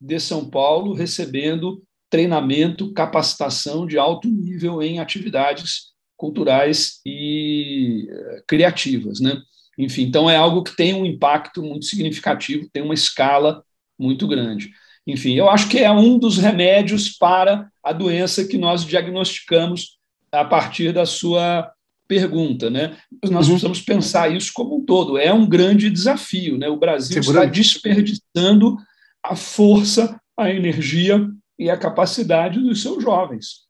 de 0.00 0.20
São 0.20 0.48
Paulo 0.48 0.92
recebendo 0.92 1.82
treinamento, 2.08 2.92
capacitação 2.92 3.86
de 3.86 3.98
alto 3.98 4.28
nível 4.28 4.80
em 4.80 5.00
atividades 5.00 5.94
culturais 6.16 7.00
e 7.04 8.06
eh, 8.08 8.42
criativas, 8.46 9.18
né? 9.18 9.42
Enfim, 9.76 10.02
então 10.02 10.30
é 10.30 10.36
algo 10.36 10.62
que 10.62 10.76
tem 10.76 10.94
um 10.94 11.04
impacto 11.04 11.60
muito 11.60 11.86
significativo, 11.86 12.68
tem 12.72 12.82
uma 12.82 12.94
escala 12.94 13.64
muito 13.98 14.28
grande. 14.28 14.70
Enfim, 15.06 15.34
eu 15.34 15.50
acho 15.50 15.68
que 15.68 15.78
é 15.78 15.90
um 15.90 16.18
dos 16.18 16.38
remédios 16.38 17.10
para 17.10 17.68
a 17.82 17.92
doença 17.92 18.44
que 18.44 18.56
nós 18.56 18.84
diagnosticamos 18.84 19.98
a 20.32 20.44
partir 20.44 20.92
da 20.92 21.04
sua 21.04 21.70
pergunta, 22.08 22.70
né? 22.70 22.96
Nós 23.24 23.46
uhum. 23.46 23.52
precisamos 23.52 23.80
pensar 23.80 24.32
isso 24.34 24.52
como 24.54 24.76
um 24.76 24.84
todo. 24.84 25.18
É 25.18 25.32
um 25.32 25.46
grande 25.46 25.90
desafio, 25.90 26.58
né? 26.58 26.68
O 26.68 26.76
Brasil 26.76 27.20
está 27.20 27.44
desperdiçando 27.44 28.76
a 29.22 29.36
força, 29.36 30.20
a 30.36 30.50
energia 30.50 31.28
e 31.58 31.70
a 31.70 31.76
capacidade 31.76 32.60
dos 32.60 32.82
seus 32.82 33.02
jovens. 33.02 33.64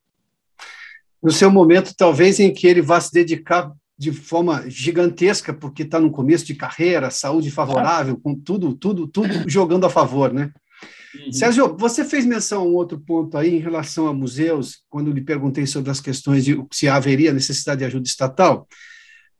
No 1.22 1.30
seu 1.30 1.50
momento, 1.50 1.94
talvez 1.96 2.38
em 2.38 2.52
que 2.52 2.66
ele 2.66 2.82
vá 2.82 3.00
se 3.00 3.12
dedicar 3.12 3.72
de 3.96 4.12
forma 4.12 4.68
gigantesca, 4.68 5.54
porque 5.54 5.82
está 5.82 6.00
no 6.00 6.10
começo 6.10 6.44
de 6.44 6.54
carreira, 6.54 7.10
saúde 7.10 7.50
favorável, 7.50 8.18
com 8.18 8.34
tudo, 8.34 8.74
tudo, 8.74 9.06
tudo 9.06 9.48
jogando 9.48 9.86
a 9.86 9.90
favor, 9.90 10.32
né? 10.32 10.50
Uhum. 11.14 11.32
Sérgio, 11.32 11.76
você 11.76 12.04
fez 12.04 12.26
menção 12.26 12.62
a 12.62 12.64
um 12.64 12.74
outro 12.74 12.98
ponto 12.98 13.36
aí 13.36 13.54
em 13.54 13.60
relação 13.60 14.06
a 14.06 14.12
museus, 14.12 14.82
quando 14.88 15.12
lhe 15.12 15.20
perguntei 15.20 15.66
sobre 15.66 15.90
as 15.90 16.00
questões 16.00 16.44
de 16.44 16.62
se 16.72 16.88
haveria 16.88 17.32
necessidade 17.32 17.80
de 17.80 17.84
ajuda 17.84 18.06
estatal. 18.06 18.66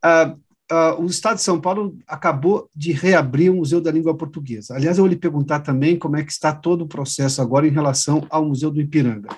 Uh, 0.05 0.33
uh, 0.73 1.03
o 1.03 1.07
Estado 1.07 1.37
de 1.37 1.43
São 1.43 1.61
Paulo 1.61 1.97
acabou 2.07 2.69
de 2.75 2.93
reabrir 2.93 3.51
o 3.51 3.57
Museu 3.57 3.81
da 3.81 3.91
Língua 3.91 4.17
Portuguesa. 4.17 4.75
Aliás, 4.75 4.99
eu 4.99 5.05
vou 5.05 5.11
lhe 5.11 5.17
perguntar 5.17 5.61
também 5.61 5.99
como 5.99 6.17
é 6.17 6.23
que 6.23 6.33
está 6.33 6.53
todo 6.53 6.83
o 6.83 6.89
processo 6.89 7.43
agora 7.43 7.67
em 7.67 7.71
relação 7.71 8.27
ao 8.31 8.45
Museu 8.45 8.71
do 8.71 8.81
Ipiranga. 8.81 9.29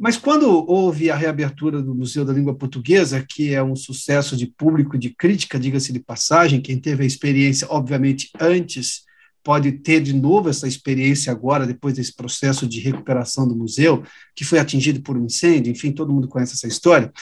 Mas 0.00 0.16
quando 0.16 0.48
houve 0.48 1.10
a 1.10 1.16
reabertura 1.16 1.82
do 1.82 1.94
Museu 1.94 2.24
da 2.24 2.32
Língua 2.32 2.54
Portuguesa, 2.54 3.24
que 3.28 3.52
é 3.52 3.62
um 3.62 3.76
sucesso 3.76 4.34
de 4.36 4.46
público, 4.46 4.96
de 4.96 5.10
crítica, 5.10 5.58
diga-se 5.58 5.92
de 5.92 6.00
passagem, 6.00 6.60
quem 6.60 6.78
teve 6.78 7.02
a 7.02 7.06
experiência, 7.06 7.66
obviamente, 7.70 8.30
antes 8.40 9.02
pode 9.44 9.70
ter 9.72 10.00
de 10.00 10.14
novo 10.14 10.48
essa 10.48 10.66
experiência 10.66 11.30
agora, 11.30 11.66
depois 11.66 11.94
desse 11.94 12.14
processo 12.14 12.66
de 12.66 12.80
recuperação 12.80 13.46
do 13.46 13.54
museu, 13.54 14.02
que 14.34 14.44
foi 14.44 14.58
atingido 14.58 15.02
por 15.02 15.16
um 15.16 15.26
incêndio, 15.26 15.70
enfim, 15.70 15.92
todo 15.92 16.12
mundo 16.12 16.26
conhece 16.26 16.54
essa 16.54 16.66
história. 16.66 17.12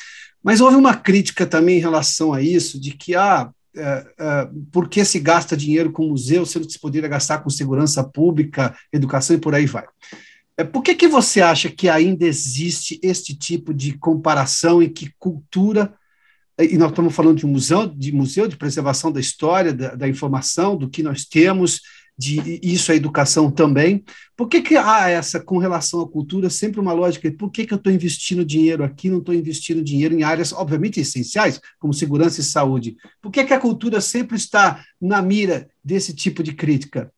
Mas 0.42 0.60
houve 0.60 0.76
uma 0.76 0.94
crítica 0.94 1.44
também 1.44 1.78
em 1.78 1.80
relação 1.80 2.32
a 2.32 2.40
isso, 2.40 2.80
de 2.80 2.92
que, 2.92 3.16
ah, 3.16 3.50
uh, 3.76 4.66
por 4.70 4.88
que 4.88 5.04
se 5.04 5.18
gasta 5.18 5.56
dinheiro 5.56 5.90
com 5.90 6.08
museu, 6.08 6.46
sendo 6.46 6.66
que 6.66 6.72
se 6.72 6.80
poderia 6.80 7.08
gastar 7.08 7.38
com 7.38 7.50
segurança 7.50 8.04
pública, 8.04 8.74
educação 8.92 9.34
e 9.36 9.40
por 9.40 9.54
aí 9.54 9.66
vai. 9.66 9.84
Por 10.72 10.82
que, 10.82 10.94
que 10.94 11.08
você 11.08 11.40
acha 11.40 11.68
que 11.70 11.88
ainda 11.88 12.24
existe 12.24 13.00
este 13.02 13.34
tipo 13.34 13.74
de 13.74 13.98
comparação 13.98 14.82
e 14.82 14.88
que 14.88 15.10
cultura 15.18 15.92
e 16.58 16.76
nós 16.76 16.90
estamos 16.90 17.14
falando 17.14 17.38
de 17.38 17.46
museu, 17.46 17.86
de 17.86 18.12
museu 18.12 18.46
de 18.46 18.56
preservação 18.56 19.10
da 19.10 19.18
história, 19.18 19.72
da, 19.72 19.94
da 19.94 20.08
informação, 20.08 20.76
do 20.76 20.88
que 20.88 21.02
nós 21.02 21.24
temos, 21.24 21.80
de 22.16 22.60
isso 22.62 22.92
a 22.92 22.94
educação 22.94 23.50
também. 23.50 24.04
Por 24.36 24.48
que, 24.48 24.62
que 24.62 24.76
há 24.76 25.08
essa, 25.08 25.40
com 25.40 25.58
relação 25.58 26.00
à 26.00 26.08
cultura, 26.08 26.50
sempre 26.50 26.80
uma 26.80 26.92
lógica? 26.92 27.32
Por 27.32 27.50
que, 27.50 27.66
que 27.66 27.72
eu 27.72 27.78
estou 27.78 27.92
investindo 27.92 28.44
dinheiro 28.44 28.84
aqui, 28.84 29.08
não 29.08 29.18
estou 29.18 29.34
investindo 29.34 29.82
dinheiro 29.82 30.14
em 30.14 30.22
áreas, 30.22 30.52
obviamente, 30.52 31.00
essenciais, 31.00 31.60
como 31.78 31.94
segurança 31.94 32.40
e 32.40 32.44
saúde? 32.44 32.96
Por 33.20 33.30
que, 33.30 33.44
que 33.44 33.54
a 33.54 33.60
cultura 33.60 34.00
sempre 34.00 34.36
está 34.36 34.84
na 35.00 35.22
mira 35.22 35.68
desse 35.82 36.14
tipo 36.14 36.42
de 36.42 36.52
crítica? 36.52 37.12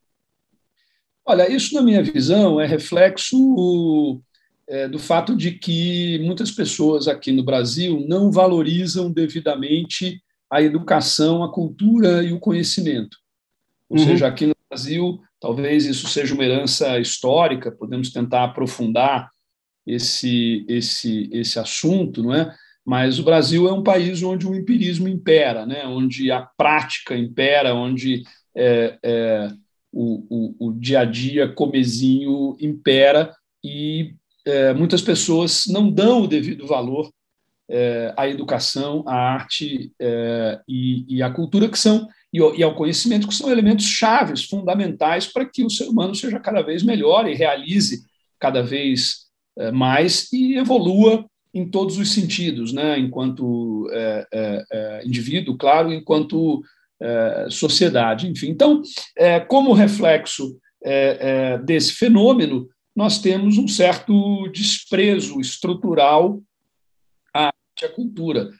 Olha, 1.25 1.51
isso, 1.51 1.73
na 1.73 1.81
minha 1.81 2.03
visão, 2.03 2.61
é 2.61 2.67
reflexo 2.67 4.21
é, 4.67 4.87
do 4.87 4.99
fato 4.99 5.35
de 5.35 5.51
que 5.51 6.19
muitas 6.19 6.51
pessoas 6.51 7.07
aqui 7.07 7.31
no 7.31 7.43
Brasil 7.43 8.05
não 8.07 8.31
valorizam 8.31 9.11
devidamente 9.11 10.21
a 10.51 10.61
educação, 10.61 11.43
a 11.43 11.51
cultura 11.51 12.23
e 12.23 12.31
o 12.31 12.39
conhecimento. 12.39 13.17
Ou 13.89 13.97
uhum. 13.97 14.05
seja, 14.05 14.27
aqui 14.27 14.45
no 14.45 14.54
Brasil, 14.69 15.19
talvez 15.39 15.85
isso 15.85 16.07
seja 16.07 16.33
uma 16.33 16.43
herança 16.43 16.99
histórica, 16.99 17.71
podemos 17.71 18.11
tentar 18.11 18.43
aprofundar 18.43 19.29
esse, 19.85 20.65
esse, 20.67 21.29
esse 21.31 21.59
assunto, 21.59 22.23
não 22.23 22.33
é? 22.33 22.53
Mas 22.85 23.17
o 23.17 23.23
Brasil 23.23 23.67
é 23.67 23.73
um 23.73 23.83
país 23.83 24.21
onde 24.21 24.47
o 24.47 24.53
empirismo 24.53 25.07
impera, 25.07 25.65
né? 25.65 25.85
onde 25.87 26.31
a 26.31 26.41
prática 26.55 27.17
impera, 27.17 27.73
onde 27.73 28.23
é, 28.55 28.99
é, 29.03 29.51
o, 29.91 30.55
o, 30.59 30.67
o, 30.67 30.71
dia 30.73 30.99
a 30.99 31.05
dia 31.05 31.51
comezinho 31.51 32.55
impera 32.61 33.35
e 33.63 34.13
é, 34.45 34.71
muitas 34.73 35.01
pessoas 35.01 35.65
não 35.67 35.89
dão 35.89 36.21
o 36.21 36.27
devido 36.27 36.67
valor 36.67 37.09
é, 37.67 38.13
à 38.15 38.29
educação, 38.29 39.03
à 39.07 39.15
arte 39.15 39.91
é, 39.99 40.61
e, 40.67 41.17
e 41.17 41.23
à 41.23 41.31
cultura, 41.31 41.67
que 41.67 41.79
são 41.79 42.07
e, 42.35 42.59
e 42.59 42.63
ao 42.63 42.75
conhecimento, 42.75 43.27
que 43.27 43.33
são 43.33 43.49
elementos 43.49 43.85
chaves, 43.85 44.43
fundamentais 44.43 45.25
para 45.25 45.45
que 45.45 45.63
o 45.63 45.69
ser 45.69 45.87
humano 45.87 46.13
seja 46.13 46.39
cada 46.39 46.61
vez 46.61 46.83
melhor 46.83 47.27
e 47.29 47.33
realize 47.33 48.03
cada 48.39 48.61
vez 48.61 49.25
é, 49.57 49.71
mais 49.71 50.31
e 50.33 50.57
evolua 50.57 51.25
em 51.53 51.69
todos 51.69 51.97
os 51.97 52.11
sentidos, 52.11 52.73
né? 52.73 52.99
enquanto 52.99 53.87
é, 53.91 54.27
é, 54.33 54.65
é 54.71 55.05
indivíduo, 55.05 55.57
claro, 55.57 55.93
enquanto 55.93 56.61
é, 57.01 57.47
sociedade, 57.49 58.27
enfim. 58.27 58.49
Então, 58.49 58.81
é, 59.17 59.39
como 59.39 59.73
reflexo 59.73 60.57
desse 61.65 61.93
fenômeno, 61.93 62.69
nós 62.95 63.17
temos 63.17 63.57
um 63.57 63.67
certo 63.67 64.47
desprezo 64.49 65.41
estrutural 65.41 66.39
à 67.33 67.51
cultura. 67.95 68.51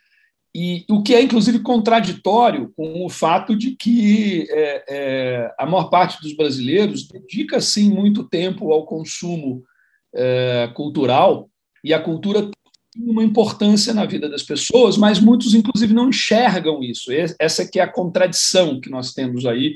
E 0.58 0.86
o 0.90 1.04
que 1.04 1.14
é, 1.14 1.22
inclusive, 1.22 1.60
contraditório 1.60 2.72
com 2.78 3.06
o 3.06 3.10
fato 3.10 3.54
de 3.54 3.76
que 3.76 4.48
é, 4.50 4.86
é, 4.88 5.56
a 5.60 5.66
maior 5.66 5.90
parte 5.90 6.22
dos 6.22 6.34
brasileiros 6.34 7.10
dedica, 7.10 7.60
sim, 7.60 7.90
muito 7.90 8.24
tempo 8.24 8.72
ao 8.72 8.86
consumo 8.86 9.66
é, 10.16 10.72
cultural, 10.74 11.50
e 11.84 11.94
a 11.94 12.00
cultura 12.00 12.44
tem 12.44 13.04
uma 13.06 13.22
importância 13.22 13.94
na 13.94 14.06
vida 14.06 14.30
das 14.30 14.44
pessoas, 14.44 14.96
mas 14.96 15.20
muitos, 15.20 15.54
inclusive, 15.54 15.94
não 15.94 16.08
enxergam 16.08 16.82
isso. 16.82 17.12
Essa 17.38 17.70
que 17.70 17.78
é 17.78 17.84
a 17.84 17.92
contradição 17.92 18.80
que 18.80 18.90
nós 18.90 19.12
temos 19.12 19.46
aí, 19.46 19.76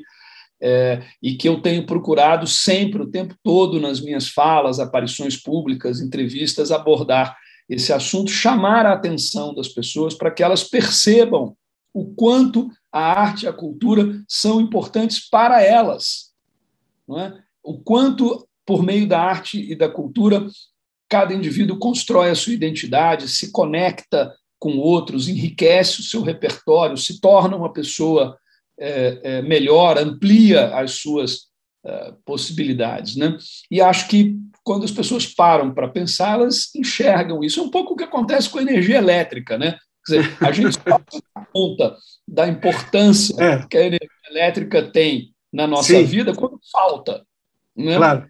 é, 0.62 1.04
e 1.22 1.36
que 1.36 1.50
eu 1.50 1.62
tenho 1.62 1.86
procurado 1.86 2.48
sempre, 2.48 3.02
o 3.02 3.12
tempo 3.12 3.36
todo, 3.44 3.82
nas 3.82 4.00
minhas 4.00 4.30
falas, 4.30 4.80
aparições 4.80 5.36
públicas, 5.36 6.00
entrevistas, 6.00 6.72
abordar 6.72 7.36
esse 7.70 7.94
assunto, 7.94 8.32
chamar 8.32 8.86
a 8.86 8.94
atenção 8.94 9.54
das 9.54 9.68
pessoas 9.68 10.16
para 10.16 10.32
que 10.32 10.42
elas 10.42 10.64
percebam 10.64 11.56
o 11.94 12.14
quanto 12.14 12.70
a 12.92 13.00
arte 13.00 13.46
e 13.46 13.48
a 13.48 13.54
cultura 13.54 14.24
são 14.28 14.60
importantes 14.60 15.30
para 15.30 15.62
elas. 15.62 16.32
É? 17.18 17.34
O 17.64 17.80
quanto, 17.80 18.48
por 18.66 18.84
meio 18.84 19.08
da 19.08 19.20
arte 19.20 19.60
e 19.72 19.76
da 19.76 19.90
cultura, 19.90 20.48
cada 21.08 21.34
indivíduo 21.34 21.78
constrói 21.78 22.30
a 22.30 22.36
sua 22.36 22.54
identidade, 22.54 23.28
se 23.28 23.52
conecta 23.52 24.34
com 24.60 24.78
outros, 24.78 25.28
enriquece 25.28 26.02
o 26.02 26.04
seu 26.04 26.22
repertório, 26.22 26.98
se 26.98 27.20
torna 27.20 27.56
uma 27.56 27.72
pessoa 27.72 28.38
é, 28.80 29.20
é, 29.24 29.42
melhor, 29.42 29.98
amplia 29.98 30.76
as 30.76 30.92
suas 30.94 31.50
é, 31.86 32.14
possibilidades. 32.26 33.16
Né? 33.16 33.38
E 33.72 33.82
acho 33.82 34.08
que 34.08 34.38
quando 34.70 34.84
as 34.86 34.92
pessoas 34.92 35.26
param 35.26 35.74
para 35.74 35.88
pensar, 35.88 36.36
elas 36.36 36.70
enxergam 36.76 37.44
isso. 37.44 37.60
É 37.60 37.64
um 37.64 37.72
pouco 37.72 37.94
o 37.94 37.98
que 37.98 38.04
acontece 38.04 38.48
com 38.48 38.60
a 38.60 38.62
energia 38.62 39.00
elétrica, 39.00 39.58
né? 39.58 39.80
Quer 40.06 40.22
dizer, 40.22 40.38
a 40.40 40.52
gente 40.52 40.74
só 40.76 41.02
conta 41.52 41.98
da 42.28 42.48
importância 42.48 43.36
é. 43.44 43.66
que 43.68 43.76
a 43.76 43.82
energia 43.88 44.30
elétrica 44.30 44.84
tem 44.84 45.34
na 45.52 45.66
nossa 45.66 45.96
Sim. 45.96 46.04
vida 46.04 46.36
quando 46.36 46.60
falta. 46.72 47.26
Né? 47.76 47.96
Claro. 47.96 48.28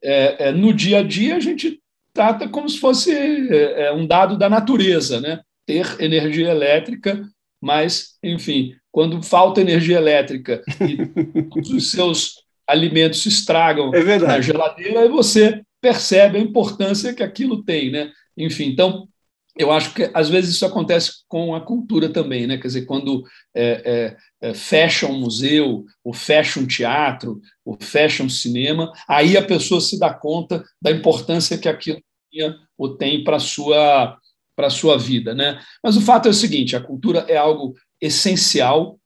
É, 0.00 0.50
é, 0.50 0.52
no 0.52 0.72
dia 0.72 1.00
a 1.00 1.02
dia, 1.02 1.34
a 1.34 1.40
gente 1.40 1.82
trata 2.14 2.48
como 2.48 2.68
se 2.68 2.78
fosse 2.78 3.12
é, 3.12 3.86
é, 3.86 3.92
um 3.92 4.06
dado 4.06 4.38
da 4.38 4.48
natureza, 4.48 5.20
né? 5.20 5.40
ter 5.66 6.00
energia 6.00 6.48
elétrica, 6.48 7.28
mas, 7.60 8.16
enfim, 8.22 8.76
quando 8.92 9.20
falta 9.20 9.60
energia 9.60 9.96
elétrica 9.96 10.62
e 10.80 11.74
os 11.74 11.90
seus 11.90 12.36
alimentos 12.70 13.22
se 13.22 13.28
estragam 13.28 13.94
é 13.94 14.18
na 14.18 14.40
geladeira, 14.40 15.04
e 15.04 15.08
você 15.08 15.62
percebe 15.80 16.38
a 16.38 16.40
importância 16.40 17.14
que 17.14 17.22
aquilo 17.22 17.62
tem, 17.64 17.90
né? 17.90 18.10
Enfim, 18.36 18.66
então 18.66 19.08
eu 19.56 19.70
acho 19.72 19.92
que 19.92 20.10
às 20.14 20.28
vezes 20.28 20.54
isso 20.54 20.64
acontece 20.64 21.24
com 21.28 21.54
a 21.54 21.60
cultura 21.60 22.08
também, 22.08 22.46
né? 22.46 22.56
Quer 22.56 22.68
dizer, 22.68 22.86
quando 22.86 23.24
é, 23.54 24.16
é, 24.40 24.48
é, 24.48 24.54
fecha 24.54 25.06
um 25.06 25.18
museu, 25.18 25.84
ou 26.04 26.12
fecha 26.12 26.60
um 26.60 26.66
teatro, 26.66 27.40
ou 27.64 27.76
fecha 27.80 28.22
um 28.22 28.28
cinema, 28.28 28.92
aí 29.08 29.36
a 29.36 29.42
pessoa 29.42 29.80
se 29.80 29.98
dá 29.98 30.12
conta 30.12 30.64
da 30.80 30.90
importância 30.90 31.58
que 31.58 31.68
aquilo 31.68 32.00
tinha 32.32 32.56
ou 32.78 32.96
tem 32.96 33.24
para 33.24 33.38
sua 33.38 34.16
para 34.54 34.66
a 34.66 34.70
sua 34.70 34.98
vida, 34.98 35.34
né? 35.34 35.58
Mas 35.82 35.96
o 35.96 36.02
fato 36.02 36.26
é 36.26 36.30
o 36.30 36.34
seguinte: 36.34 36.76
a 36.76 36.80
cultura 36.80 37.24
é 37.28 37.36
algo 37.36 37.74
essencial 38.00 38.99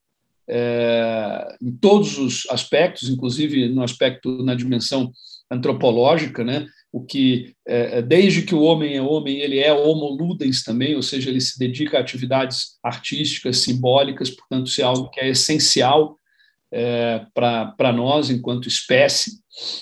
é, 0.49 1.57
em 1.61 1.73
todos 1.73 2.19
os 2.19 2.47
aspectos, 2.51 3.09
inclusive 3.09 3.69
no 3.69 3.83
aspecto 3.83 4.43
na 4.43 4.55
dimensão 4.55 5.11
antropológica, 5.51 6.45
né? 6.45 6.67
O 6.93 7.05
que 7.05 7.55
é, 7.67 8.01
desde 8.03 8.43
que 8.43 8.55
o 8.55 8.63
homem 8.63 8.97
é 8.97 9.03
homem, 9.03 9.39
ele 9.39 9.59
é 9.59 9.73
homo 9.73 10.07
ludens 10.07 10.63
também, 10.63 10.95
ou 10.95 11.03
seja, 11.03 11.29
ele 11.29 11.41
se 11.41 11.59
dedica 11.59 11.99
a 11.99 12.01
atividades 12.01 12.79
artísticas, 12.83 13.59
simbólicas, 13.59 14.31
portanto, 14.31 14.69
isso 14.69 14.81
é 14.81 14.85
algo 14.85 15.11
que 15.11 15.21
é 15.21 15.29
essencial 15.29 16.19
é, 16.73 17.25
para 17.35 17.93
nós 17.93 18.31
enquanto 18.31 18.69
espécie, 18.69 19.39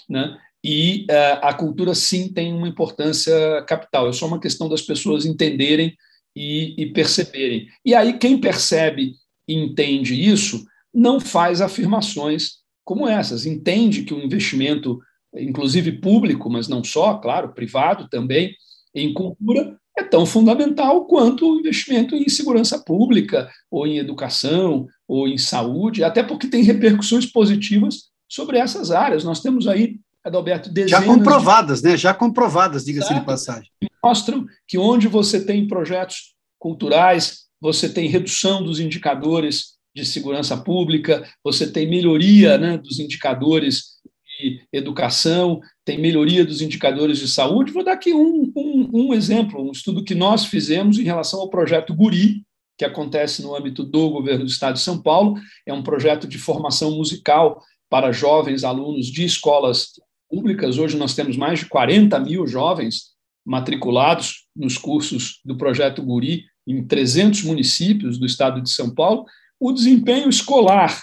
né? 0.09 0.39
E 0.65 1.07
é, 1.11 1.39
a 1.43 1.53
cultura 1.53 1.95
sim 1.95 2.33
tem 2.33 2.53
uma 2.53 2.69
importância 2.69 3.63
capital. 3.67 4.09
É 4.09 4.13
só 4.13 4.27
uma 4.27 4.41
questão 4.41 4.69
das 4.69 4.81
pessoas 4.81 5.27
entenderem 5.27 5.97
e, 6.37 6.75
e 6.81 6.87
perceberem. 6.93 7.67
E 7.85 7.95
aí 7.95 8.19
quem 8.19 8.39
percebe 8.39 9.15
entende 9.47 10.15
isso, 10.15 10.65
não 10.93 11.21
faz 11.21 11.61
afirmações 11.61 12.63
como 12.85 13.09
essas. 13.09 13.47
Entende 13.47 14.03
que 14.03 14.15
o 14.15 14.23
investimento, 14.23 15.01
inclusive 15.35 15.93
público, 15.93 16.51
mas 16.51 16.69
não 16.69 16.83
só, 16.83 17.15
claro, 17.15 17.55
privado 17.55 18.09
também, 18.09 18.55
em 18.95 19.13
cultura 19.13 19.79
é 19.97 20.03
tão 20.03 20.25
fundamental 20.25 21.05
quanto 21.05 21.47
o 21.47 21.59
investimento 21.59 22.15
em 22.17 22.29
segurança 22.29 22.79
pública, 22.79 23.51
ou 23.71 23.87
em 23.87 23.99
educação, 23.99 24.87
ou 25.07 25.29
em 25.29 25.37
saúde, 25.37 26.03
até 26.03 26.23
porque 26.23 26.47
tem 26.47 26.63
repercussões 26.63 27.27
positivas 27.27 28.11
sobre 28.29 28.59
essas 28.59 28.91
áreas. 28.91 29.25
Nós 29.25 29.41
temos 29.41 29.69
aí, 29.69 29.99
Adalberto, 30.25 30.71
dezenas. 30.71 31.05
Já 31.05 31.15
comprovadas, 31.15 31.83
de... 31.83 31.89
né? 31.89 31.97
Já 31.97 32.15
comprovadas, 32.15 32.85
diga-se 32.85 33.13
de 33.13 33.21
passagem. 33.21 33.71
Mostram 34.03 34.47
que 34.67 34.79
onde 34.79 35.09
você 35.09 35.45
tem 35.45 35.69
projetos 35.69 36.35
culturais, 36.59 37.43
você 37.63 37.89
tem 37.89 38.09
redução 38.09 38.61
dos 38.65 38.81
indicadores 38.81 39.75
de 39.95 40.05
segurança 40.05 40.57
pública, 40.57 41.25
você 41.45 41.71
tem 41.71 41.89
melhoria 41.89 42.59
né, 42.59 42.77
dos 42.77 42.99
indicadores 42.99 44.01
de 44.41 44.67
educação, 44.73 45.61
tem 45.85 46.01
melhoria 46.01 46.45
dos 46.45 46.61
indicadores 46.61 47.21
de 47.21 47.29
saúde. 47.29 47.71
Vou 47.71 47.85
dar 47.85 47.93
aqui 47.93 48.13
um, 48.13 48.53
um, 48.57 48.91
um 48.93 49.15
exemplo, 49.15 49.63
um 49.63 49.71
estudo 49.71 50.03
que 50.03 50.15
nós 50.15 50.47
fizemos 50.47 50.99
em 50.99 51.05
relação 51.05 51.39
ao 51.39 51.51
projeto 51.51 51.95
Guri, 51.95 52.43
que 52.77 52.85
acontece 52.85 53.43
no 53.43 53.55
âmbito 53.55 53.85
do 53.85 54.11
governo 54.11 54.45
do 54.45 54.51
Estado 54.51 54.75
de 54.75 54.81
São 54.81 55.01
Paulo. 55.01 55.39
É 55.65 55.73
um 55.73 55.85
projeto 55.85 56.27
de 56.27 56.39
formação 56.39 56.97
musical 56.97 57.63
para 57.89 58.11
jovens 58.11 58.65
alunos 58.65 59.07
de 59.07 59.25
escolas 59.25 59.91
públicas. 60.29 60.79
Hoje 60.79 60.97
nós 60.97 61.15
temos 61.15 61.37
mais 61.37 61.61
de 61.61 61.67
40 61.67 62.19
mil 62.19 62.45
jovens 62.45 63.13
matriculados 63.47 64.47
nos 64.57 64.77
cursos 64.77 65.41
do 65.45 65.57
projeto 65.57 66.03
Guri 66.03 66.45
em 66.67 66.87
300 66.87 67.43
municípios 67.45 68.19
do 68.19 68.27
estado 68.27 68.61
de 68.61 68.71
São 68.71 68.95
Paulo, 68.95 69.25
o 69.59 69.73
desempenho 69.73 70.29
escolar 70.29 71.03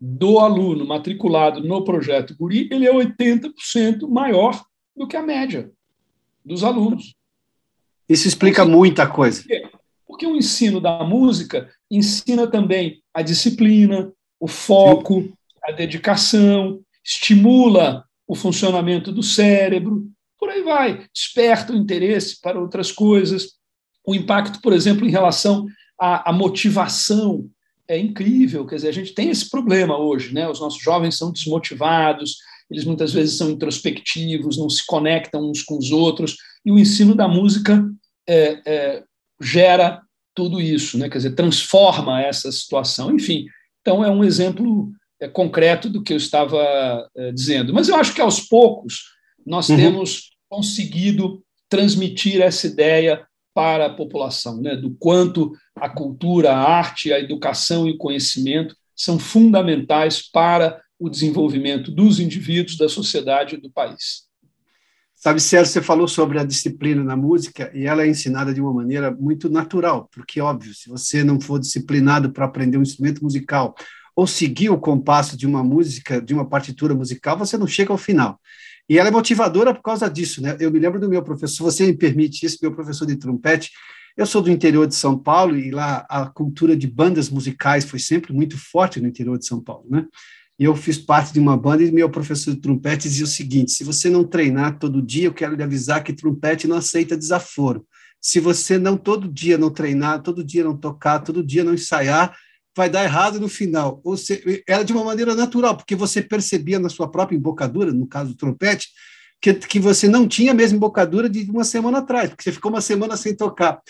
do 0.00 0.40
aluno 0.40 0.84
matriculado 0.84 1.60
no 1.60 1.84
projeto 1.84 2.34
Guri 2.36 2.68
ele 2.72 2.86
é 2.86 2.92
80% 2.92 4.08
maior 4.08 4.60
do 4.96 5.06
que 5.06 5.16
a 5.16 5.22
média 5.22 5.70
dos 6.44 6.64
alunos. 6.64 7.14
Isso 8.08 8.26
explica 8.26 8.64
muita 8.64 9.06
coisa. 9.06 9.44
Porque 10.06 10.26
o 10.26 10.36
ensino 10.36 10.80
da 10.80 11.04
música 11.04 11.70
ensina 11.90 12.46
também 12.46 13.00
a 13.14 13.22
disciplina, 13.22 14.12
o 14.40 14.48
foco, 14.48 15.32
a 15.62 15.70
dedicação, 15.70 16.80
estimula 17.04 18.04
o 18.26 18.34
funcionamento 18.34 19.12
do 19.12 19.22
cérebro, 19.22 20.10
por 20.38 20.48
aí 20.48 20.62
vai, 20.62 21.06
desperta 21.14 21.72
o 21.72 21.76
interesse 21.76 22.40
para 22.40 22.60
outras 22.60 22.90
coisas. 22.90 23.52
O 24.06 24.14
impacto, 24.14 24.60
por 24.60 24.72
exemplo, 24.72 25.06
em 25.06 25.10
relação 25.10 25.66
à, 26.00 26.30
à 26.30 26.32
motivação 26.32 27.48
é 27.88 27.98
incrível. 27.98 28.66
Quer 28.66 28.76
dizer, 28.76 28.88
a 28.88 28.92
gente 28.92 29.14
tem 29.14 29.30
esse 29.30 29.48
problema 29.48 29.98
hoje, 29.98 30.32
né? 30.32 30.48
Os 30.48 30.60
nossos 30.60 30.82
jovens 30.82 31.16
são 31.16 31.32
desmotivados, 31.32 32.36
eles 32.70 32.84
muitas 32.84 33.12
vezes 33.12 33.36
são 33.36 33.50
introspectivos, 33.50 34.56
não 34.56 34.70
se 34.70 34.84
conectam 34.86 35.50
uns 35.50 35.62
com 35.62 35.76
os 35.76 35.90
outros, 35.90 36.36
e 36.64 36.72
o 36.72 36.78
ensino 36.78 37.14
da 37.14 37.28
música 37.28 37.84
é, 38.26 38.60
é, 38.66 39.04
gera 39.40 40.00
tudo 40.34 40.60
isso, 40.60 40.96
né? 40.96 41.08
quer 41.08 41.18
dizer, 41.18 41.34
transforma 41.34 42.22
essa 42.22 42.50
situação. 42.50 43.14
Enfim, 43.14 43.44
então 43.80 44.02
é 44.02 44.10
um 44.10 44.24
exemplo 44.24 44.90
é, 45.20 45.28
concreto 45.28 45.90
do 45.90 46.02
que 46.02 46.12
eu 46.12 46.16
estava 46.16 47.08
é, 47.14 47.32
dizendo. 47.32 47.74
Mas 47.74 47.88
eu 47.88 47.96
acho 47.96 48.14
que 48.14 48.20
aos 48.20 48.40
poucos 48.40 49.02
nós 49.44 49.68
uhum. 49.68 49.76
temos 49.76 50.30
conseguido 50.48 51.42
transmitir 51.68 52.40
essa 52.40 52.66
ideia 52.66 53.26
para 53.54 53.86
a 53.86 53.94
população, 53.94 54.60
né? 54.60 54.76
do 54.76 54.90
quanto 54.92 55.52
a 55.76 55.88
cultura, 55.88 56.52
a 56.52 56.58
arte, 56.58 57.12
a 57.12 57.20
educação 57.20 57.86
e 57.86 57.92
o 57.92 57.98
conhecimento 57.98 58.76
são 58.94 59.18
fundamentais 59.18 60.22
para 60.22 60.80
o 60.98 61.10
desenvolvimento 61.10 61.90
dos 61.90 62.20
indivíduos, 62.20 62.76
da 62.76 62.88
sociedade 62.88 63.56
e 63.56 63.60
do 63.60 63.70
país. 63.70 64.30
Sabe, 65.14 65.40
Sérgio, 65.40 65.72
você 65.72 65.80
falou 65.80 66.08
sobre 66.08 66.38
a 66.38 66.44
disciplina 66.44 67.02
na 67.04 67.16
música 67.16 67.70
e 67.74 67.86
ela 67.86 68.02
é 68.02 68.08
ensinada 68.08 68.52
de 68.52 68.60
uma 68.60 68.72
maneira 68.72 69.10
muito 69.10 69.48
natural, 69.48 70.08
porque, 70.12 70.40
óbvio, 70.40 70.74
se 70.74 70.88
você 70.88 71.22
não 71.22 71.40
for 71.40 71.60
disciplinado 71.60 72.32
para 72.32 72.44
aprender 72.44 72.76
um 72.76 72.82
instrumento 72.82 73.22
musical 73.22 73.74
ou 74.16 74.26
seguir 74.26 74.70
o 74.70 74.78
compasso 74.78 75.36
de 75.36 75.46
uma 75.46 75.62
música, 75.62 76.20
de 76.20 76.34
uma 76.34 76.48
partitura 76.48 76.94
musical, 76.94 77.38
você 77.38 77.56
não 77.56 77.68
chega 77.68 77.92
ao 77.92 77.98
final. 77.98 78.38
E 78.88 78.98
ela 78.98 79.08
é 79.08 79.12
motivadora 79.12 79.74
por 79.74 79.82
causa 79.82 80.08
disso, 80.08 80.42
né? 80.42 80.56
Eu 80.60 80.70
me 80.70 80.78
lembro 80.78 81.00
do 81.00 81.08
meu 81.08 81.22
professor, 81.22 81.64
você 81.64 81.86
me 81.86 81.96
permite 81.96 82.44
isso, 82.44 82.58
meu 82.60 82.72
professor 82.72 83.06
de 83.06 83.16
trompete. 83.16 83.70
Eu 84.16 84.26
sou 84.26 84.42
do 84.42 84.50
interior 84.50 84.86
de 84.86 84.94
São 84.94 85.18
Paulo 85.18 85.56
e 85.56 85.70
lá 85.70 86.04
a 86.08 86.26
cultura 86.26 86.76
de 86.76 86.86
bandas 86.86 87.30
musicais 87.30 87.84
foi 87.84 87.98
sempre 87.98 88.32
muito 88.32 88.58
forte 88.58 89.00
no 89.00 89.08
interior 89.08 89.38
de 89.38 89.46
São 89.46 89.60
Paulo, 89.60 89.86
né? 89.88 90.06
E 90.58 90.64
eu 90.64 90.76
fiz 90.76 90.98
parte 90.98 91.32
de 91.32 91.40
uma 91.40 91.56
banda 91.56 91.82
e 91.82 91.90
meu 91.90 92.10
professor 92.10 92.54
de 92.54 92.60
trompete 92.60 93.08
dizia 93.08 93.24
o 93.24 93.28
seguinte: 93.28 93.72
se 93.72 93.82
você 93.82 94.10
não 94.10 94.22
treinar 94.22 94.78
todo 94.78 95.00
dia, 95.00 95.26
eu 95.26 95.32
quero 95.32 95.56
lhe 95.56 95.62
avisar 95.62 96.04
que 96.04 96.12
trompete 96.12 96.68
não 96.68 96.76
aceita 96.76 97.16
desaforo. 97.16 97.86
Se 98.20 98.38
você 98.38 98.78
não 98.78 98.96
todo 98.96 99.26
dia 99.26 99.58
não 99.58 99.70
treinar, 99.70 100.22
todo 100.22 100.44
dia 100.44 100.62
não 100.62 100.76
tocar, 100.76 101.20
todo 101.20 101.42
dia 101.42 101.64
não 101.64 101.74
ensaiar, 101.74 102.36
vai 102.76 102.88
dar 102.88 103.04
errado 103.04 103.38
no 103.38 103.48
final. 103.48 104.00
Ou 104.04 104.16
seja, 104.16 104.42
era 104.66 104.82
de 104.82 104.92
uma 104.92 105.04
maneira 105.04 105.34
natural, 105.34 105.76
porque 105.76 105.94
você 105.94 106.22
percebia 106.22 106.78
na 106.78 106.88
sua 106.88 107.10
própria 107.10 107.36
embocadura, 107.36 107.92
no 107.92 108.06
caso 108.06 108.30
do 108.30 108.36
trompete, 108.36 108.88
que, 109.40 109.52
que 109.54 109.80
você 109.80 110.08
não 110.08 110.26
tinha 110.26 110.52
a 110.52 110.54
mesma 110.54 110.76
embocadura 110.76 111.28
de 111.28 111.50
uma 111.50 111.64
semana 111.64 111.98
atrás, 111.98 112.30
porque 112.30 112.44
você 112.44 112.52
ficou 112.52 112.70
uma 112.70 112.80
semana 112.80 113.16
sem 113.16 113.34
tocar. 113.34 113.80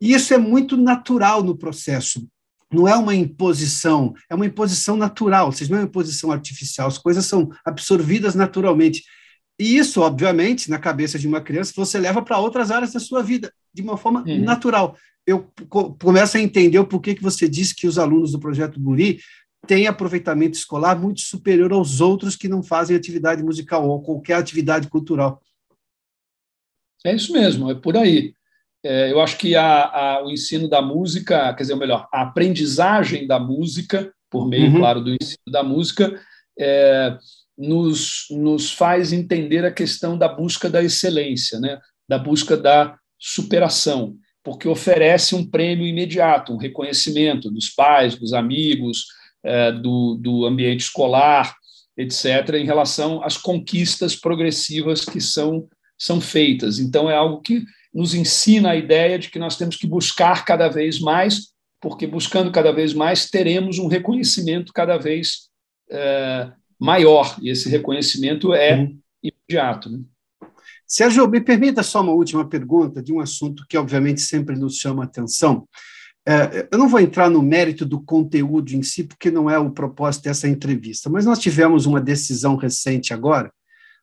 E 0.00 0.12
isso 0.12 0.34
é 0.34 0.38
muito 0.38 0.76
natural 0.76 1.42
no 1.42 1.56
processo. 1.56 2.26
Não 2.72 2.88
é 2.88 2.96
uma 2.96 3.14
imposição, 3.14 4.14
é 4.30 4.34
uma 4.34 4.46
imposição 4.46 4.96
natural, 4.96 5.46
ou 5.46 5.52
seja, 5.52 5.70
não 5.70 5.78
é 5.78 5.82
uma 5.82 5.88
imposição 5.88 6.32
artificial, 6.32 6.88
as 6.88 6.96
coisas 6.96 7.26
são 7.26 7.50
absorvidas 7.64 8.34
naturalmente. 8.34 9.04
E 9.60 9.76
isso, 9.76 10.00
obviamente, 10.00 10.70
na 10.70 10.78
cabeça 10.78 11.18
de 11.18 11.28
uma 11.28 11.42
criança, 11.42 11.72
você 11.76 11.98
leva 11.98 12.22
para 12.22 12.38
outras 12.38 12.70
áreas 12.70 12.94
da 12.94 12.98
sua 12.98 13.22
vida, 13.22 13.52
de 13.72 13.82
uma 13.82 13.98
forma 13.98 14.24
uhum. 14.26 14.42
natural 14.42 14.96
eu 15.26 15.48
começo 16.00 16.36
a 16.36 16.40
entender 16.40 16.78
o 16.78 16.86
porquê 16.86 17.14
que 17.14 17.22
você 17.22 17.48
disse 17.48 17.74
que 17.74 17.86
os 17.86 17.98
alunos 17.98 18.32
do 18.32 18.40
projeto 18.40 18.80
Guri 18.80 19.20
têm 19.66 19.86
aproveitamento 19.86 20.56
escolar 20.56 20.98
muito 20.98 21.20
superior 21.20 21.72
aos 21.72 22.00
outros 22.00 22.34
que 22.34 22.48
não 22.48 22.62
fazem 22.62 22.96
atividade 22.96 23.42
musical 23.42 23.88
ou 23.88 24.02
qualquer 24.02 24.34
atividade 24.34 24.88
cultural. 24.88 25.40
É 27.04 27.14
isso 27.14 27.32
mesmo, 27.32 27.70
é 27.70 27.74
por 27.74 27.96
aí. 27.96 28.34
É, 28.84 29.12
eu 29.12 29.20
acho 29.20 29.38
que 29.38 29.54
a, 29.54 29.84
a, 29.84 30.24
o 30.24 30.30
ensino 30.30 30.68
da 30.68 30.82
música, 30.82 31.54
quer 31.54 31.62
dizer, 31.62 31.74
ou 31.74 31.78
melhor, 31.78 32.08
a 32.12 32.22
aprendizagem 32.22 33.26
da 33.26 33.38
música, 33.38 34.12
por 34.28 34.48
meio, 34.48 34.72
uhum. 34.72 34.78
claro, 34.78 35.00
do 35.00 35.14
ensino 35.14 35.44
da 35.46 35.62
música, 35.62 36.20
é, 36.58 37.16
nos, 37.56 38.26
nos 38.30 38.72
faz 38.72 39.12
entender 39.12 39.64
a 39.64 39.70
questão 39.70 40.18
da 40.18 40.28
busca 40.28 40.68
da 40.68 40.82
excelência, 40.82 41.60
né? 41.60 41.80
da 42.08 42.18
busca 42.18 42.56
da 42.56 42.98
superação 43.18 44.16
porque 44.42 44.68
oferece 44.68 45.34
um 45.34 45.48
prêmio 45.48 45.86
imediato, 45.86 46.52
um 46.52 46.56
reconhecimento 46.56 47.50
dos 47.50 47.68
pais, 47.70 48.16
dos 48.16 48.32
amigos, 48.32 49.06
é, 49.44 49.72
do, 49.72 50.16
do 50.20 50.44
ambiente 50.44 50.80
escolar, 50.80 51.54
etc., 51.96 52.54
em 52.54 52.64
relação 52.64 53.22
às 53.22 53.36
conquistas 53.36 54.16
progressivas 54.16 55.04
que 55.04 55.20
são, 55.20 55.68
são 55.98 56.20
feitas. 56.20 56.78
Então, 56.78 57.10
é 57.10 57.16
algo 57.16 57.40
que 57.40 57.62
nos 57.92 58.14
ensina 58.14 58.70
a 58.70 58.76
ideia 58.76 59.18
de 59.18 59.30
que 59.30 59.38
nós 59.38 59.56
temos 59.56 59.76
que 59.76 59.86
buscar 59.86 60.44
cada 60.44 60.68
vez 60.68 60.98
mais, 60.98 61.52
porque 61.80 62.06
buscando 62.06 62.50
cada 62.50 62.72
vez 62.72 62.94
mais, 62.94 63.28
teremos 63.28 63.78
um 63.78 63.86
reconhecimento 63.86 64.72
cada 64.72 64.96
vez 64.96 65.48
é, 65.90 66.50
maior, 66.80 67.36
e 67.40 67.50
esse 67.50 67.68
reconhecimento 67.68 68.54
é 68.54 68.88
imediato. 69.22 69.90
Né? 69.90 70.00
Sérgio, 70.92 71.26
me 71.26 71.40
permita 71.40 71.82
só 71.82 72.02
uma 72.02 72.12
última 72.12 72.46
pergunta 72.46 73.02
de 73.02 73.14
um 73.14 73.18
assunto 73.18 73.64
que, 73.66 73.78
obviamente, 73.78 74.20
sempre 74.20 74.54
nos 74.54 74.76
chama 74.76 75.04
atenção. 75.04 75.66
É, 76.28 76.68
eu 76.70 76.76
não 76.76 76.86
vou 76.86 77.00
entrar 77.00 77.30
no 77.30 77.40
mérito 77.40 77.86
do 77.86 77.98
conteúdo 77.98 78.72
em 78.72 78.82
si, 78.82 79.02
porque 79.02 79.30
não 79.30 79.48
é 79.48 79.58
o 79.58 79.70
propósito 79.70 80.24
dessa 80.24 80.46
entrevista, 80.46 81.08
mas 81.08 81.24
nós 81.24 81.38
tivemos 81.38 81.86
uma 81.86 81.98
decisão 81.98 82.56
recente 82.56 83.14
agora 83.14 83.50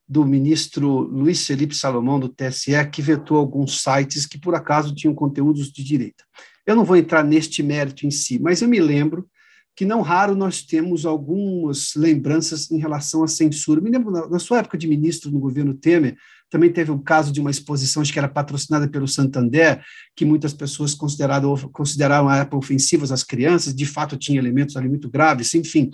do 0.08 0.25
ministro 0.25 1.02
Luiz 1.02 1.45
Felipe 1.45 1.75
Salomão, 1.75 2.19
do 2.19 2.28
TSE, 2.28 2.71
que 2.91 3.04
vetou 3.04 3.38
alguns 3.38 3.84
sites 3.84 4.25
que, 4.25 4.39
por 4.39 4.56
acaso, 4.56 4.95
tinham 4.95 5.13
conteúdos 5.13 5.71
de 5.71 5.84
direita. 5.84 6.23
Eu 6.65 6.75
não 6.75 6.84
vou 6.84 6.97
entrar 6.97 7.23
neste 7.23 7.62
mérito 7.62 8.08
em 8.08 8.10
si, 8.10 8.39
mas 8.39 8.63
eu 8.63 8.67
me 8.67 8.80
lembro 8.80 9.30
que 9.75 9.86
não 9.86 10.02
raro 10.02 10.36
nós 10.36 10.63
temos 10.63 11.06
algumas 11.06 11.93
lembranças 11.95 12.69
em 12.71 12.80
relação 12.80 13.23
à 13.23 13.28
censura. 13.28 13.80
Me 13.80 13.91
lembro, 13.91 14.12
na 14.12 14.39
sua 14.39 14.58
época 14.58 14.78
de 14.78 14.88
ministro 14.88 15.32
no 15.32 15.39
governo 15.39 15.73
Temer, 15.73 16.17
também 16.49 16.71
teve 16.71 16.91
o 16.91 16.99
caso 16.99 17.31
de 17.31 17.39
uma 17.39 17.51
exposição 17.51 18.01
acho 18.01 18.12
que 18.12 18.19
era 18.19 18.27
patrocinada 18.27 18.88
pelo 18.88 19.07
Santander, 19.07 19.81
que 20.15 20.25
muitas 20.25 20.53
pessoas 20.53 20.93
consideraram, 20.93 21.55
consideraram 21.71 22.27
a 22.27 22.38
época 22.38 22.57
ofensivas 22.57 23.12
às 23.12 23.23
crianças, 23.23 23.73
de 23.73 23.85
fato 23.85 24.17
tinha 24.17 24.39
elementos 24.39 24.75
ali 24.75 24.89
muito 24.89 25.09
graves, 25.09 25.53
enfim. 25.53 25.91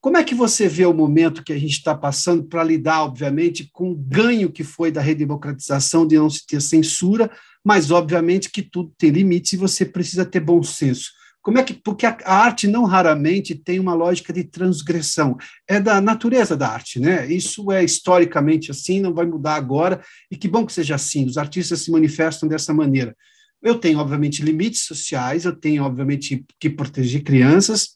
Como 0.00 0.16
é 0.16 0.22
que 0.22 0.34
você 0.34 0.68
vê 0.68 0.86
o 0.86 0.94
momento 0.94 1.42
que 1.42 1.52
a 1.52 1.58
gente 1.58 1.72
está 1.72 1.94
passando 1.94 2.44
para 2.44 2.62
lidar, 2.62 3.02
obviamente, 3.02 3.68
com 3.72 3.90
o 3.90 3.96
ganho 3.96 4.52
que 4.52 4.62
foi 4.62 4.92
da 4.92 5.00
redemocratização, 5.00 6.06
de 6.06 6.16
não 6.16 6.30
se 6.30 6.46
ter 6.46 6.62
censura, 6.62 7.28
mas, 7.64 7.90
obviamente, 7.90 8.48
que 8.48 8.62
tudo 8.62 8.92
tem 8.96 9.10
limites 9.10 9.54
e 9.54 9.56
você 9.56 9.84
precisa 9.84 10.24
ter 10.24 10.38
bom 10.38 10.62
senso. 10.62 11.10
Como 11.46 11.58
é 11.58 11.62
que, 11.62 11.74
porque 11.74 12.04
a, 12.04 12.16
arte 12.24 12.66
não 12.66 12.82
raramente 12.82 13.54
tem 13.54 13.78
uma 13.78 13.94
lógica 13.94 14.32
de 14.32 14.42
transgressão, 14.42 15.36
é 15.68 15.78
da 15.78 16.00
natureza 16.00 16.56
da 16.56 16.66
arte, 16.66 16.98
né? 16.98 17.32
Isso 17.32 17.70
é 17.70 17.84
historicamente 17.84 18.72
assim, 18.72 18.98
não 18.98 19.14
vai 19.14 19.26
mudar 19.26 19.54
agora, 19.54 20.02
e 20.28 20.36
que 20.36 20.48
bom 20.48 20.66
que 20.66 20.72
seja 20.72 20.96
assim, 20.96 21.24
os 21.24 21.38
artistas 21.38 21.82
se 21.82 21.92
manifestam 21.92 22.48
dessa 22.48 22.74
maneira. 22.74 23.16
Eu 23.62 23.76
tenho, 23.76 24.00
obviamente, 24.00 24.42
limites 24.42 24.86
sociais, 24.86 25.44
eu 25.44 25.54
tenho, 25.54 25.84
obviamente, 25.84 26.44
que 26.58 26.68
proteger 26.68 27.22
crianças, 27.22 27.90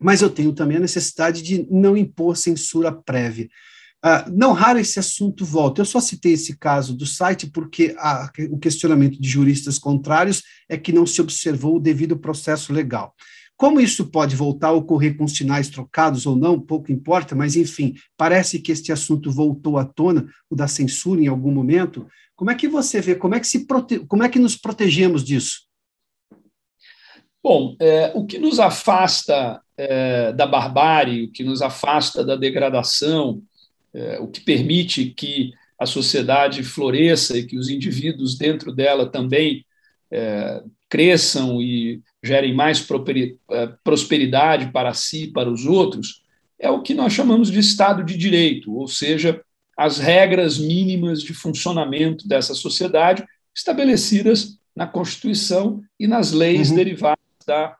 mas 0.00 0.22
eu 0.22 0.30
tenho 0.30 0.54
também 0.54 0.78
a 0.78 0.80
necessidade 0.80 1.42
de 1.42 1.66
não 1.70 1.98
impor 1.98 2.38
censura 2.38 2.90
prévia. 2.90 3.50
Uh, 4.04 4.30
não 4.30 4.52
raro 4.52 4.78
esse 4.78 4.98
assunto 4.98 5.46
volta. 5.46 5.80
Eu 5.80 5.86
só 5.86 5.98
citei 5.98 6.34
esse 6.34 6.58
caso 6.58 6.94
do 6.94 7.06
site 7.06 7.46
porque 7.46 7.94
a, 7.98 8.30
o 8.50 8.58
questionamento 8.58 9.18
de 9.18 9.26
juristas 9.26 9.78
contrários 9.78 10.42
é 10.68 10.76
que 10.76 10.92
não 10.92 11.06
se 11.06 11.22
observou 11.22 11.76
o 11.76 11.80
devido 11.80 12.18
processo 12.18 12.70
legal. 12.70 13.14
Como 13.56 13.80
isso 13.80 14.10
pode 14.10 14.36
voltar 14.36 14.68
a 14.68 14.72
ocorrer 14.72 15.16
com 15.16 15.26
sinais 15.26 15.68
trocados 15.68 16.26
ou 16.26 16.36
não, 16.36 16.60
pouco 16.60 16.92
importa, 16.92 17.34
mas 17.34 17.56
enfim, 17.56 17.94
parece 18.16 18.58
que 18.58 18.72
este 18.72 18.92
assunto 18.92 19.30
voltou 19.30 19.78
à 19.78 19.84
tona, 19.84 20.28
o 20.50 20.56
da 20.56 20.68
censura 20.68 21.22
em 21.22 21.28
algum 21.28 21.52
momento. 21.52 22.06
Como 22.36 22.50
é 22.50 22.54
que 22.54 22.68
você 22.68 23.00
vê, 23.00 23.14
como 23.14 23.36
é 23.36 23.40
que, 23.40 23.46
se 23.46 23.66
prote... 23.66 24.00
como 24.00 24.22
é 24.22 24.28
que 24.28 24.40
nos 24.40 24.56
protegemos 24.56 25.24
disso? 25.24 25.62
Bom, 27.42 27.76
é, 27.80 28.12
o 28.14 28.26
que 28.26 28.38
nos 28.38 28.58
afasta 28.58 29.62
é, 29.78 30.32
da 30.32 30.46
barbárie, 30.46 31.24
o 31.24 31.32
que 31.32 31.44
nos 31.44 31.62
afasta 31.62 32.24
da 32.24 32.36
degradação, 32.36 33.42
é, 33.94 34.18
o 34.20 34.28
que 34.28 34.40
permite 34.40 35.06
que 35.06 35.52
a 35.78 35.86
sociedade 35.86 36.62
floresça 36.62 37.36
e 37.38 37.46
que 37.46 37.56
os 37.56 37.68
indivíduos 37.68 38.36
dentro 38.36 38.72
dela 38.72 39.06
também 39.06 39.64
é, 40.10 40.62
cresçam 40.88 41.60
e 41.60 42.02
gerem 42.22 42.54
mais 42.54 42.86
eh, 43.50 43.72
prosperidade 43.82 44.70
para 44.72 44.94
si 44.94 45.24
e 45.24 45.32
para 45.32 45.50
os 45.50 45.66
outros, 45.66 46.22
é 46.58 46.70
o 46.70 46.82
que 46.82 46.94
nós 46.94 47.12
chamamos 47.12 47.50
de 47.50 47.58
Estado 47.58 48.04
de 48.04 48.16
Direito, 48.16 48.72
ou 48.74 48.86
seja, 48.86 49.42
as 49.76 49.98
regras 49.98 50.56
mínimas 50.56 51.20
de 51.20 51.34
funcionamento 51.34 52.26
dessa 52.26 52.54
sociedade 52.54 53.24
estabelecidas 53.54 54.56
na 54.74 54.86
Constituição 54.86 55.82
e 55.98 56.06
nas 56.06 56.32
leis 56.32 56.70
uhum. 56.70 56.76
derivadas 56.76 57.18
da 57.46 57.76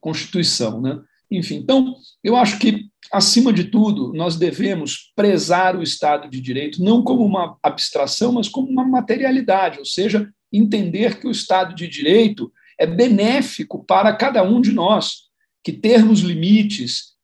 Constituição. 0.00 0.80
Né? 0.80 1.00
Enfim, 1.32 1.56
então, 1.56 1.96
eu 2.22 2.36
acho 2.36 2.58
que, 2.58 2.90
acima 3.10 3.52
de 3.52 3.64
tudo, 3.64 4.12
nós 4.12 4.36
devemos 4.36 5.12
prezar 5.16 5.74
o 5.74 5.82
Estado 5.82 6.28
de 6.28 6.40
Direito 6.40 6.82
não 6.82 7.02
como 7.02 7.24
uma 7.24 7.58
abstração, 7.62 8.32
mas 8.32 8.48
como 8.48 8.68
uma 8.68 8.84
materialidade, 8.84 9.78
ou 9.78 9.84
seja, 9.84 10.30
entender 10.52 11.18
que 11.18 11.26
o 11.26 11.30
Estado 11.30 11.74
de 11.74 11.88
Direito 11.88 12.52
é 12.78 12.86
benéfico 12.86 13.82
para 13.82 14.14
cada 14.14 14.42
um 14.42 14.60
de 14.60 14.72
nós, 14.72 15.30
que 15.64 15.72
termos 15.72 16.20
limites, 16.20 17.14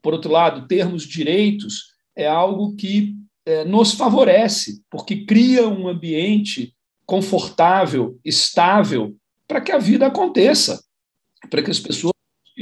por 0.00 0.14
outro 0.14 0.30
lado, 0.30 0.66
termos 0.66 1.02
direitos, 1.02 1.92
é 2.16 2.26
algo 2.26 2.74
que 2.76 3.14
é, 3.44 3.64
nos 3.64 3.92
favorece, 3.92 4.82
porque 4.90 5.26
cria 5.26 5.68
um 5.68 5.86
ambiente 5.86 6.74
confortável, 7.04 8.18
estável, 8.24 9.14
para 9.46 9.60
que 9.60 9.72
a 9.72 9.78
vida 9.78 10.06
aconteça, 10.06 10.82
para 11.50 11.62
que 11.62 11.70
as 11.70 11.80
pessoas 11.80 12.14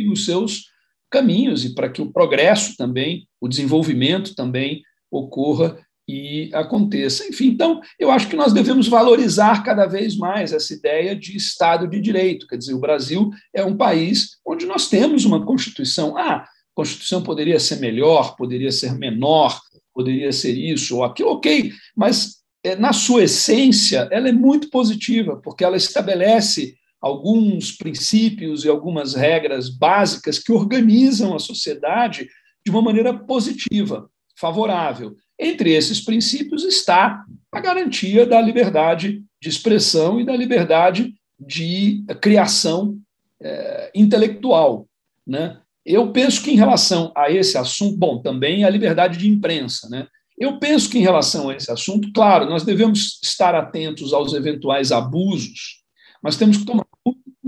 os 0.06 0.24
seus 0.24 0.70
caminhos 1.10 1.64
e 1.64 1.74
para 1.74 1.88
que 1.88 2.02
o 2.02 2.12
progresso 2.12 2.76
também, 2.76 3.26
o 3.40 3.48
desenvolvimento 3.48 4.34
também 4.34 4.82
ocorra 5.10 5.78
e 6.08 6.50
aconteça. 6.54 7.26
Enfim, 7.28 7.48
então, 7.48 7.80
eu 7.98 8.10
acho 8.10 8.28
que 8.28 8.36
nós 8.36 8.52
devemos 8.52 8.88
valorizar 8.88 9.62
cada 9.62 9.86
vez 9.86 10.16
mais 10.16 10.52
essa 10.52 10.72
ideia 10.72 11.14
de 11.14 11.36
Estado 11.36 11.86
de 11.86 12.00
Direito. 12.00 12.46
Quer 12.46 12.56
dizer, 12.56 12.72
o 12.72 12.80
Brasil 12.80 13.30
é 13.54 13.62
um 13.62 13.76
país 13.76 14.38
onde 14.46 14.64
nós 14.64 14.88
temos 14.88 15.26
uma 15.26 15.44
Constituição. 15.44 16.16
Ah, 16.16 16.36
a 16.36 16.48
Constituição 16.74 17.22
poderia 17.22 17.60
ser 17.60 17.76
melhor, 17.76 18.36
poderia 18.36 18.72
ser 18.72 18.94
menor, 18.94 19.60
poderia 19.92 20.32
ser 20.32 20.56
isso 20.56 20.96
ou 20.96 21.04
aquilo, 21.04 21.30
ok, 21.30 21.72
mas 21.96 22.38
é, 22.64 22.76
na 22.76 22.92
sua 22.92 23.24
essência, 23.24 24.08
ela 24.10 24.28
é 24.28 24.32
muito 24.32 24.70
positiva, 24.70 25.40
porque 25.42 25.64
ela 25.64 25.76
estabelece 25.76 26.77
alguns 27.00 27.72
princípios 27.72 28.64
e 28.64 28.68
algumas 28.68 29.14
regras 29.14 29.68
básicas 29.68 30.38
que 30.38 30.52
organizam 30.52 31.34
a 31.34 31.38
sociedade 31.38 32.28
de 32.64 32.70
uma 32.70 32.82
maneira 32.82 33.14
positiva, 33.14 34.10
favorável. 34.36 35.16
Entre 35.38 35.72
esses 35.72 36.00
princípios 36.00 36.64
está 36.64 37.24
a 37.52 37.60
garantia 37.60 38.26
da 38.26 38.40
liberdade 38.40 39.22
de 39.40 39.48
expressão 39.48 40.20
e 40.20 40.24
da 40.24 40.36
liberdade 40.36 41.14
de 41.38 42.04
criação 42.20 42.98
é, 43.40 43.90
intelectual. 43.94 44.88
Né? 45.26 45.58
Eu 45.86 46.10
penso 46.12 46.42
que, 46.42 46.50
em 46.50 46.56
relação 46.56 47.12
a 47.16 47.30
esse 47.30 47.56
assunto, 47.56 47.96
bom, 47.96 48.20
também 48.20 48.64
a 48.64 48.70
liberdade 48.70 49.16
de 49.16 49.28
imprensa. 49.28 49.88
Né? 49.88 50.06
Eu 50.36 50.58
penso 50.58 50.90
que, 50.90 50.98
em 50.98 51.02
relação 51.02 51.48
a 51.48 51.54
esse 51.54 51.70
assunto, 51.70 52.12
claro, 52.12 52.48
nós 52.48 52.64
devemos 52.64 53.20
estar 53.22 53.54
atentos 53.54 54.12
aos 54.12 54.34
eventuais 54.34 54.90
abusos, 54.90 55.82
mas 56.22 56.36
temos 56.36 56.58
que 56.58 56.64
tomar 56.64 56.84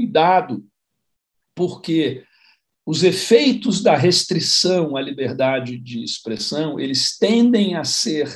cuidado, 0.01 0.65
porque 1.55 2.25
os 2.87 3.05
efeitos 3.05 3.83
da 3.83 3.95
restrição 3.95 4.97
à 4.97 5.03
liberdade 5.03 5.79
de 5.79 6.03
expressão, 6.03 6.81
eles 6.81 7.19
tendem 7.19 7.77
a 7.77 7.85
ser 7.85 8.35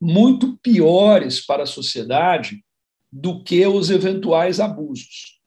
muito 0.00 0.58
piores 0.58 1.44
para 1.44 1.62
a 1.62 1.66
sociedade 1.66 2.64
do 3.10 3.42
que 3.44 3.64
os 3.64 3.90
eventuais 3.90 4.58
abusos. 4.58 5.40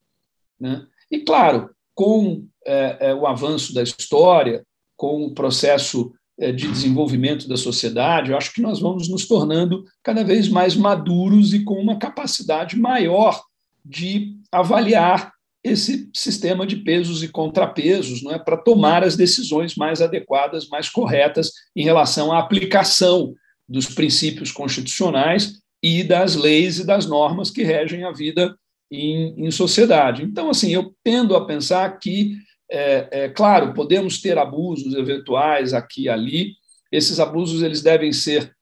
Né? 0.58 0.88
E, 1.12 1.20
claro, 1.20 1.70
com 1.94 2.48
é, 2.66 3.10
é, 3.10 3.14
o 3.14 3.28
avanço 3.28 3.74
da 3.74 3.84
história, 3.84 4.66
com 4.96 5.26
o 5.26 5.34
processo 5.34 6.14
é, 6.40 6.52
de 6.52 6.68
desenvolvimento 6.70 7.48
da 7.48 7.58
sociedade, 7.58 8.32
eu 8.32 8.38
acho 8.38 8.54
que 8.54 8.62
nós 8.62 8.80
vamos 8.80 9.10
nos 9.10 9.28
tornando 9.28 9.84
cada 10.02 10.24
vez 10.24 10.48
mais 10.48 10.76
maduros 10.76 11.54
e 11.54 11.64
com 11.64 11.76
uma 11.76 12.00
capacidade 12.00 12.80
maior 12.80 13.44
de 13.84 14.38
avaliar 14.52 15.34
esse 15.64 16.10
sistema 16.14 16.66
de 16.66 16.78
pesos 16.78 17.22
e 17.22 17.28
contrapesos, 17.28 18.24
não 18.24 18.32
é, 18.32 18.40
para 18.40 18.58
tomar 18.58 19.04
as 19.04 19.16
decisões 19.16 19.76
mais 19.76 20.02
adequadas, 20.02 20.68
mais 20.70 20.90
corretas 20.90 21.52
em 21.76 21.84
relação 21.84 22.32
à 22.32 22.40
aplicação 22.40 23.36
dos 23.70 23.86
princípios 23.86 24.52
constitucionais 24.52 25.60
e 25.82 26.04
das 26.04 26.36
leis 26.36 26.80
e 26.80 26.86
das 26.86 27.06
normas 27.06 27.52
que 27.52 27.64
regem 27.64 28.04
a 28.04 28.12
vida 28.12 28.56
em, 28.92 29.46
em 29.46 29.52
sociedade. 29.52 30.24
Então, 30.24 30.50
assim, 30.50 30.74
eu 30.74 30.94
tendo 31.04 31.36
a 31.36 31.46
pensar 31.46 31.98
que, 32.00 32.36
é, 32.70 33.08
é, 33.12 33.30
claro, 33.30 33.74
podemos 33.74 34.20
ter 34.20 34.38
abusos 34.38 34.94
eventuais 34.96 35.74
aqui 35.74 36.04
e 36.04 36.10
ali. 36.10 36.54
Esses 36.92 37.20
abusos 37.20 37.62
eles 37.62 37.82
devem 37.82 38.12
ser 38.12 38.54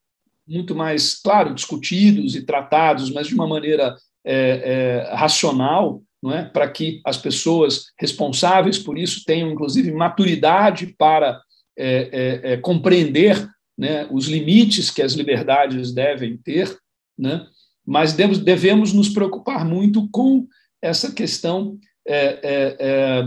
muito 0.48 0.76
mais, 0.76 1.16
claro, 1.16 1.54
discutidos 1.54 2.36
e 2.36 2.46
tratados, 2.46 3.12
mas 3.12 3.28
de 3.28 3.36
uma 3.36 3.48
maneira 3.48 3.96
é, 4.26 5.06
é 5.12 5.16
racional, 5.16 6.02
não 6.22 6.34
é? 6.34 6.44
para 6.46 6.70
que 6.70 7.02
as 7.06 7.18
pessoas 7.18 7.86
responsáveis 7.98 8.78
por 8.78 8.98
isso 8.98 9.24
tenham, 9.26 9.52
inclusive, 9.52 9.92
maturidade 9.92 10.88
para 10.98 11.42
é, 11.78 12.10
é, 12.12 12.54
é, 12.54 12.58
compreender 12.58 13.50
né, 13.78 14.08
os 14.12 14.28
limites 14.28 14.92
que 14.92 15.02
as 15.02 15.14
liberdades 15.14 15.94
devem 15.94 16.38
ter, 16.38 16.78
né? 17.18 17.48
mas 17.86 18.14
devemos, 18.14 18.40
devemos 18.40 18.94
nos 18.94 19.10
preocupar 19.10 19.66
muito 19.66 20.10
com 20.10 20.46
essa 20.82 21.12
questão 21.12 21.80
é, 22.06 22.76
é, 22.80 23.24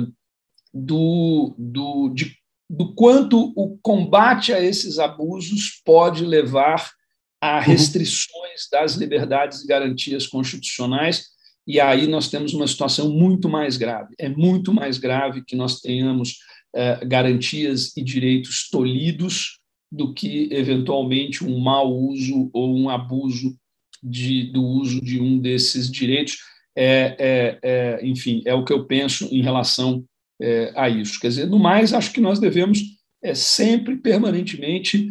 do, 0.72 1.55
do, 1.59 2.09
de, 2.11 2.36
do 2.68 2.95
quanto 2.95 3.53
o 3.57 3.78
combate 3.78 4.53
a 4.53 4.61
esses 4.61 4.99
abusos 4.99 5.80
pode 5.84 6.24
levar 6.24 6.93
a 7.40 7.57
uhum. 7.57 7.62
restrições 7.62 8.68
das 8.70 8.95
liberdades 8.95 9.62
e 9.62 9.66
garantias 9.66 10.26
constitucionais 10.26 11.32
e 11.67 11.81
aí 11.81 12.07
nós 12.07 12.29
temos 12.29 12.55
uma 12.55 12.67
situação 12.67 13.11
muito 13.11 13.49
mais 13.49 13.77
grave. 13.77 14.15
É 14.19 14.29
muito 14.29 14.73
mais 14.73 14.99
grave 14.99 15.45
que 15.45 15.55
nós 15.55 15.81
tenhamos 15.81 16.39
é, 16.75 17.05
garantias 17.05 17.97
e 17.97 18.03
direitos 18.03 18.69
tolhidos 18.69 19.61
do 19.91 20.13
que, 20.13 20.49
eventualmente, 20.51 21.45
um 21.45 21.59
mau 21.61 21.93
uso 21.95 22.51
ou 22.53 22.77
um 22.77 22.89
abuso 22.89 23.57
de, 24.03 24.51
do 24.51 24.65
uso 24.65 25.01
de 25.01 25.21
um 25.21 25.39
desses 25.39 25.91
direitos. 25.91 26.39
É, 26.75 27.17
é, 27.19 27.59
é 27.63 28.07
enfim, 28.07 28.43
é 28.45 28.55
o 28.55 28.65
que 28.65 28.73
eu 28.73 28.87
penso 28.87 29.27
em 29.27 29.43
relação 29.43 30.05
é, 30.41 30.73
a 30.75 30.89
isso. 30.89 31.21
Quer 31.21 31.29
dizer, 31.29 31.47
no 31.47 31.59
mais, 31.59 31.93
acho 31.93 32.13
que 32.13 32.21
nós 32.21 32.41
devemos 32.41 32.81
é, 33.23 33.35
sempre, 33.35 33.97
permanentemente, 33.97 35.09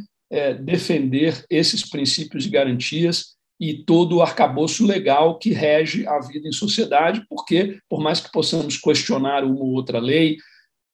defender 0.63 1.43
esses 1.49 1.83
princípios 1.89 2.45
e 2.45 2.49
garantias 2.49 3.35
e 3.61 3.75
todo 3.75 4.17
o 4.17 4.21
arcabouço 4.23 4.83
legal 4.87 5.37
que 5.37 5.53
rege 5.53 6.07
a 6.07 6.19
vida 6.19 6.47
em 6.47 6.51
sociedade, 6.51 7.23
porque, 7.29 7.79
por 7.87 8.01
mais 8.01 8.19
que 8.19 8.31
possamos 8.31 8.75
questionar 8.75 9.43
uma 9.43 9.59
ou 9.59 9.73
outra 9.73 9.99
lei, 9.99 10.37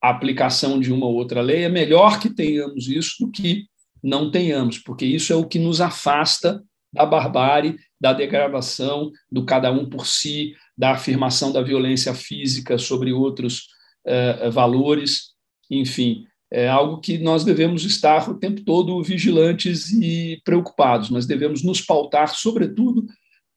a 0.03 0.09
aplicação 0.09 0.77
de 0.77 0.91
uma 0.91 1.05
ou 1.05 1.15
outra 1.15 1.39
lei, 1.39 1.63
é 1.63 1.69
melhor 1.69 2.19
que 2.19 2.29
tenhamos 2.29 2.89
isso 2.89 3.25
do 3.25 3.31
que 3.31 3.65
não 4.03 4.29
tenhamos, 4.29 4.77
porque 4.77 5.05
isso 5.05 5.31
é 5.31 5.35
o 5.37 5.47
que 5.47 5.57
nos 5.57 5.79
afasta 5.79 6.61
da 6.91 7.05
barbárie, 7.05 7.77
da 7.99 8.11
degradação, 8.11 9.11
do 9.31 9.45
cada 9.45 9.71
um 9.71 9.89
por 9.89 10.05
si, 10.05 10.53
da 10.77 10.91
afirmação 10.91 11.53
da 11.53 11.61
violência 11.61 12.13
física 12.13 12.77
sobre 12.77 13.13
outros 13.13 13.69
eh, 14.05 14.49
valores, 14.49 15.29
enfim 15.71 16.25
é 16.51 16.67
algo 16.67 17.01
que 17.01 17.17
nós 17.17 17.43
devemos 17.43 17.83
estar 17.83 18.29
o 18.29 18.39
tempo 18.39 18.61
todo 18.63 19.03
vigilantes 19.03 19.91
e 19.91 20.41
preocupados. 20.45 21.09
Nós 21.09 21.25
devemos 21.25 21.63
nos 21.63 21.81
pautar, 21.81 22.33
sobretudo, 22.33 23.05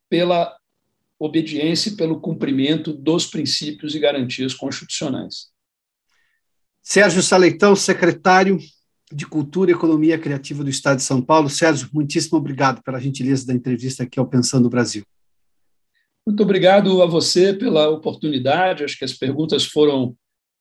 pela 0.09 0.57
obediência 1.19 1.91
e 1.91 1.97
pelo 1.97 2.21
cumprimento 2.21 2.93
dos 2.93 3.27
princípios 3.27 3.95
e 3.95 4.01
garantias 4.01 4.55
constitucionais. 4.55 5.51
Sérgio 6.83 7.23
Saleitão, 7.23 7.77
secretário 7.77 8.59
de 9.13 9.27
Cultura 9.27 9.71
e 9.71 9.75
Economia 9.75 10.19
Criativa 10.19 10.65
do 10.65 10.71
Estado 10.71 10.97
de 10.97 11.03
São 11.03 11.21
Paulo. 11.21 11.51
Sérgio, 11.51 11.89
muitíssimo 11.93 12.39
obrigado 12.39 12.83
pela 12.83 13.01
gentileza 13.01 13.47
da 13.47 13.53
entrevista 13.53 14.05
aqui 14.05 14.19
ao 14.19 14.27
Pensando 14.27 14.71
Brasil. 14.71 15.05
Muito 16.27 16.43
obrigado 16.43 17.03
a 17.03 17.07
você 17.07 17.53
pela 17.53 17.89
oportunidade. 17.89 18.85
Acho 18.85 18.99
que 18.99 19.05
as 19.05 19.13
perguntas 19.13 19.65
foram 19.65 20.17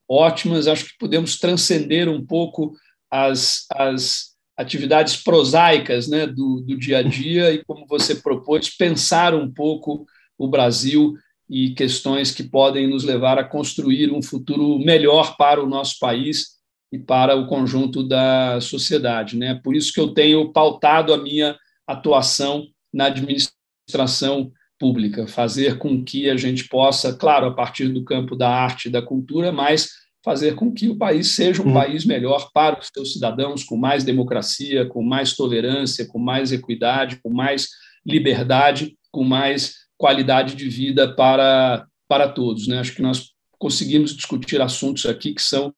ótimas. 0.09 0.67
Acho 0.67 0.85
que 0.85 0.97
podemos 0.97 1.37
transcender 1.37 2.09
um 2.09 2.25
pouco 2.25 2.73
as, 3.11 3.65
as 3.71 4.29
atividades 4.57 5.15
prosaicas 5.17 6.07
né, 6.07 6.25
do, 6.25 6.61
do 6.61 6.77
dia 6.77 6.97
a 6.97 7.03
dia 7.03 7.53
e, 7.53 7.63
como 7.63 7.85
você 7.87 8.15
propôs, 8.15 8.69
pensar 8.69 9.35
um 9.35 9.51
pouco 9.51 10.05
o 10.37 10.47
Brasil 10.47 11.13
e 11.49 11.71
questões 11.71 12.31
que 12.31 12.43
podem 12.43 12.87
nos 12.87 13.03
levar 13.03 13.37
a 13.37 13.43
construir 13.43 14.11
um 14.11 14.21
futuro 14.21 14.77
melhor 14.79 15.35
para 15.37 15.63
o 15.63 15.67
nosso 15.67 15.97
país 15.99 16.59
e 16.91 16.97
para 16.97 17.35
o 17.35 17.47
conjunto 17.47 18.03
da 18.03 18.59
sociedade. 18.61 19.37
Né? 19.37 19.59
Por 19.63 19.75
isso 19.75 19.93
que 19.93 19.99
eu 19.99 20.13
tenho 20.13 20.51
pautado 20.51 21.13
a 21.13 21.17
minha 21.17 21.57
atuação 21.87 22.67
na 22.93 23.05
administração 23.05 24.51
pública, 24.79 25.27
fazer 25.27 25.77
com 25.77 26.03
que 26.03 26.29
a 26.29 26.37
gente 26.37 26.67
possa, 26.67 27.13
claro, 27.13 27.47
a 27.47 27.53
partir 27.53 27.89
do 27.89 28.03
campo 28.03 28.35
da 28.35 28.49
arte 28.49 28.87
e 28.87 28.91
da 28.91 29.01
cultura, 29.01 29.51
mas 29.51 29.89
fazer 30.23 30.55
com 30.55 30.71
que 30.71 30.89
o 30.89 30.97
país 30.97 31.35
seja 31.35 31.61
um 31.61 31.67
uhum. 31.67 31.73
país 31.73 32.05
melhor 32.05 32.49
para 32.53 32.79
os 32.79 32.89
seus 32.93 33.13
cidadãos, 33.13 33.63
com 33.63 33.77
mais 33.77 34.03
democracia, 34.03 34.85
com 34.85 35.03
mais 35.03 35.35
tolerância, 35.35 36.05
com 36.05 36.19
mais 36.19 36.51
equidade, 36.51 37.19
com 37.21 37.29
mais 37.29 37.67
liberdade, 38.05 38.95
com 39.11 39.23
mais 39.23 39.75
qualidade 39.97 40.55
de 40.55 40.69
vida 40.69 41.13
para, 41.13 41.85
para 42.07 42.27
todos. 42.27 42.67
Né? 42.67 42.79
Acho 42.79 42.95
que 42.95 43.01
nós 43.01 43.31
conseguimos 43.57 44.15
discutir 44.15 44.61
assuntos 44.61 45.05
aqui 45.05 45.33
que 45.33 45.41
são 45.41 45.73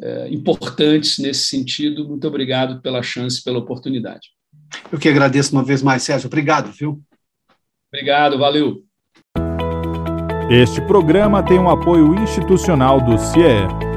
é, 0.00 0.28
importantes 0.30 1.18
nesse 1.18 1.46
sentido. 1.46 2.08
Muito 2.08 2.26
obrigado 2.26 2.80
pela 2.80 3.02
chance, 3.02 3.42
pela 3.42 3.58
oportunidade. 3.58 4.28
Eu 4.90 4.98
que 4.98 5.08
agradeço 5.08 5.52
uma 5.52 5.64
vez 5.64 5.82
mais, 5.82 6.02
Sérgio. 6.02 6.26
Obrigado, 6.26 6.70
viu? 6.72 7.02
Obrigado, 7.94 8.36
valeu. 8.36 8.82
Este 10.50 10.80
programa 10.80 11.44
tem 11.44 11.60
um 11.60 11.70
apoio 11.70 12.12
institucional 12.16 13.00
do 13.00 13.16
CIE. 13.16 13.93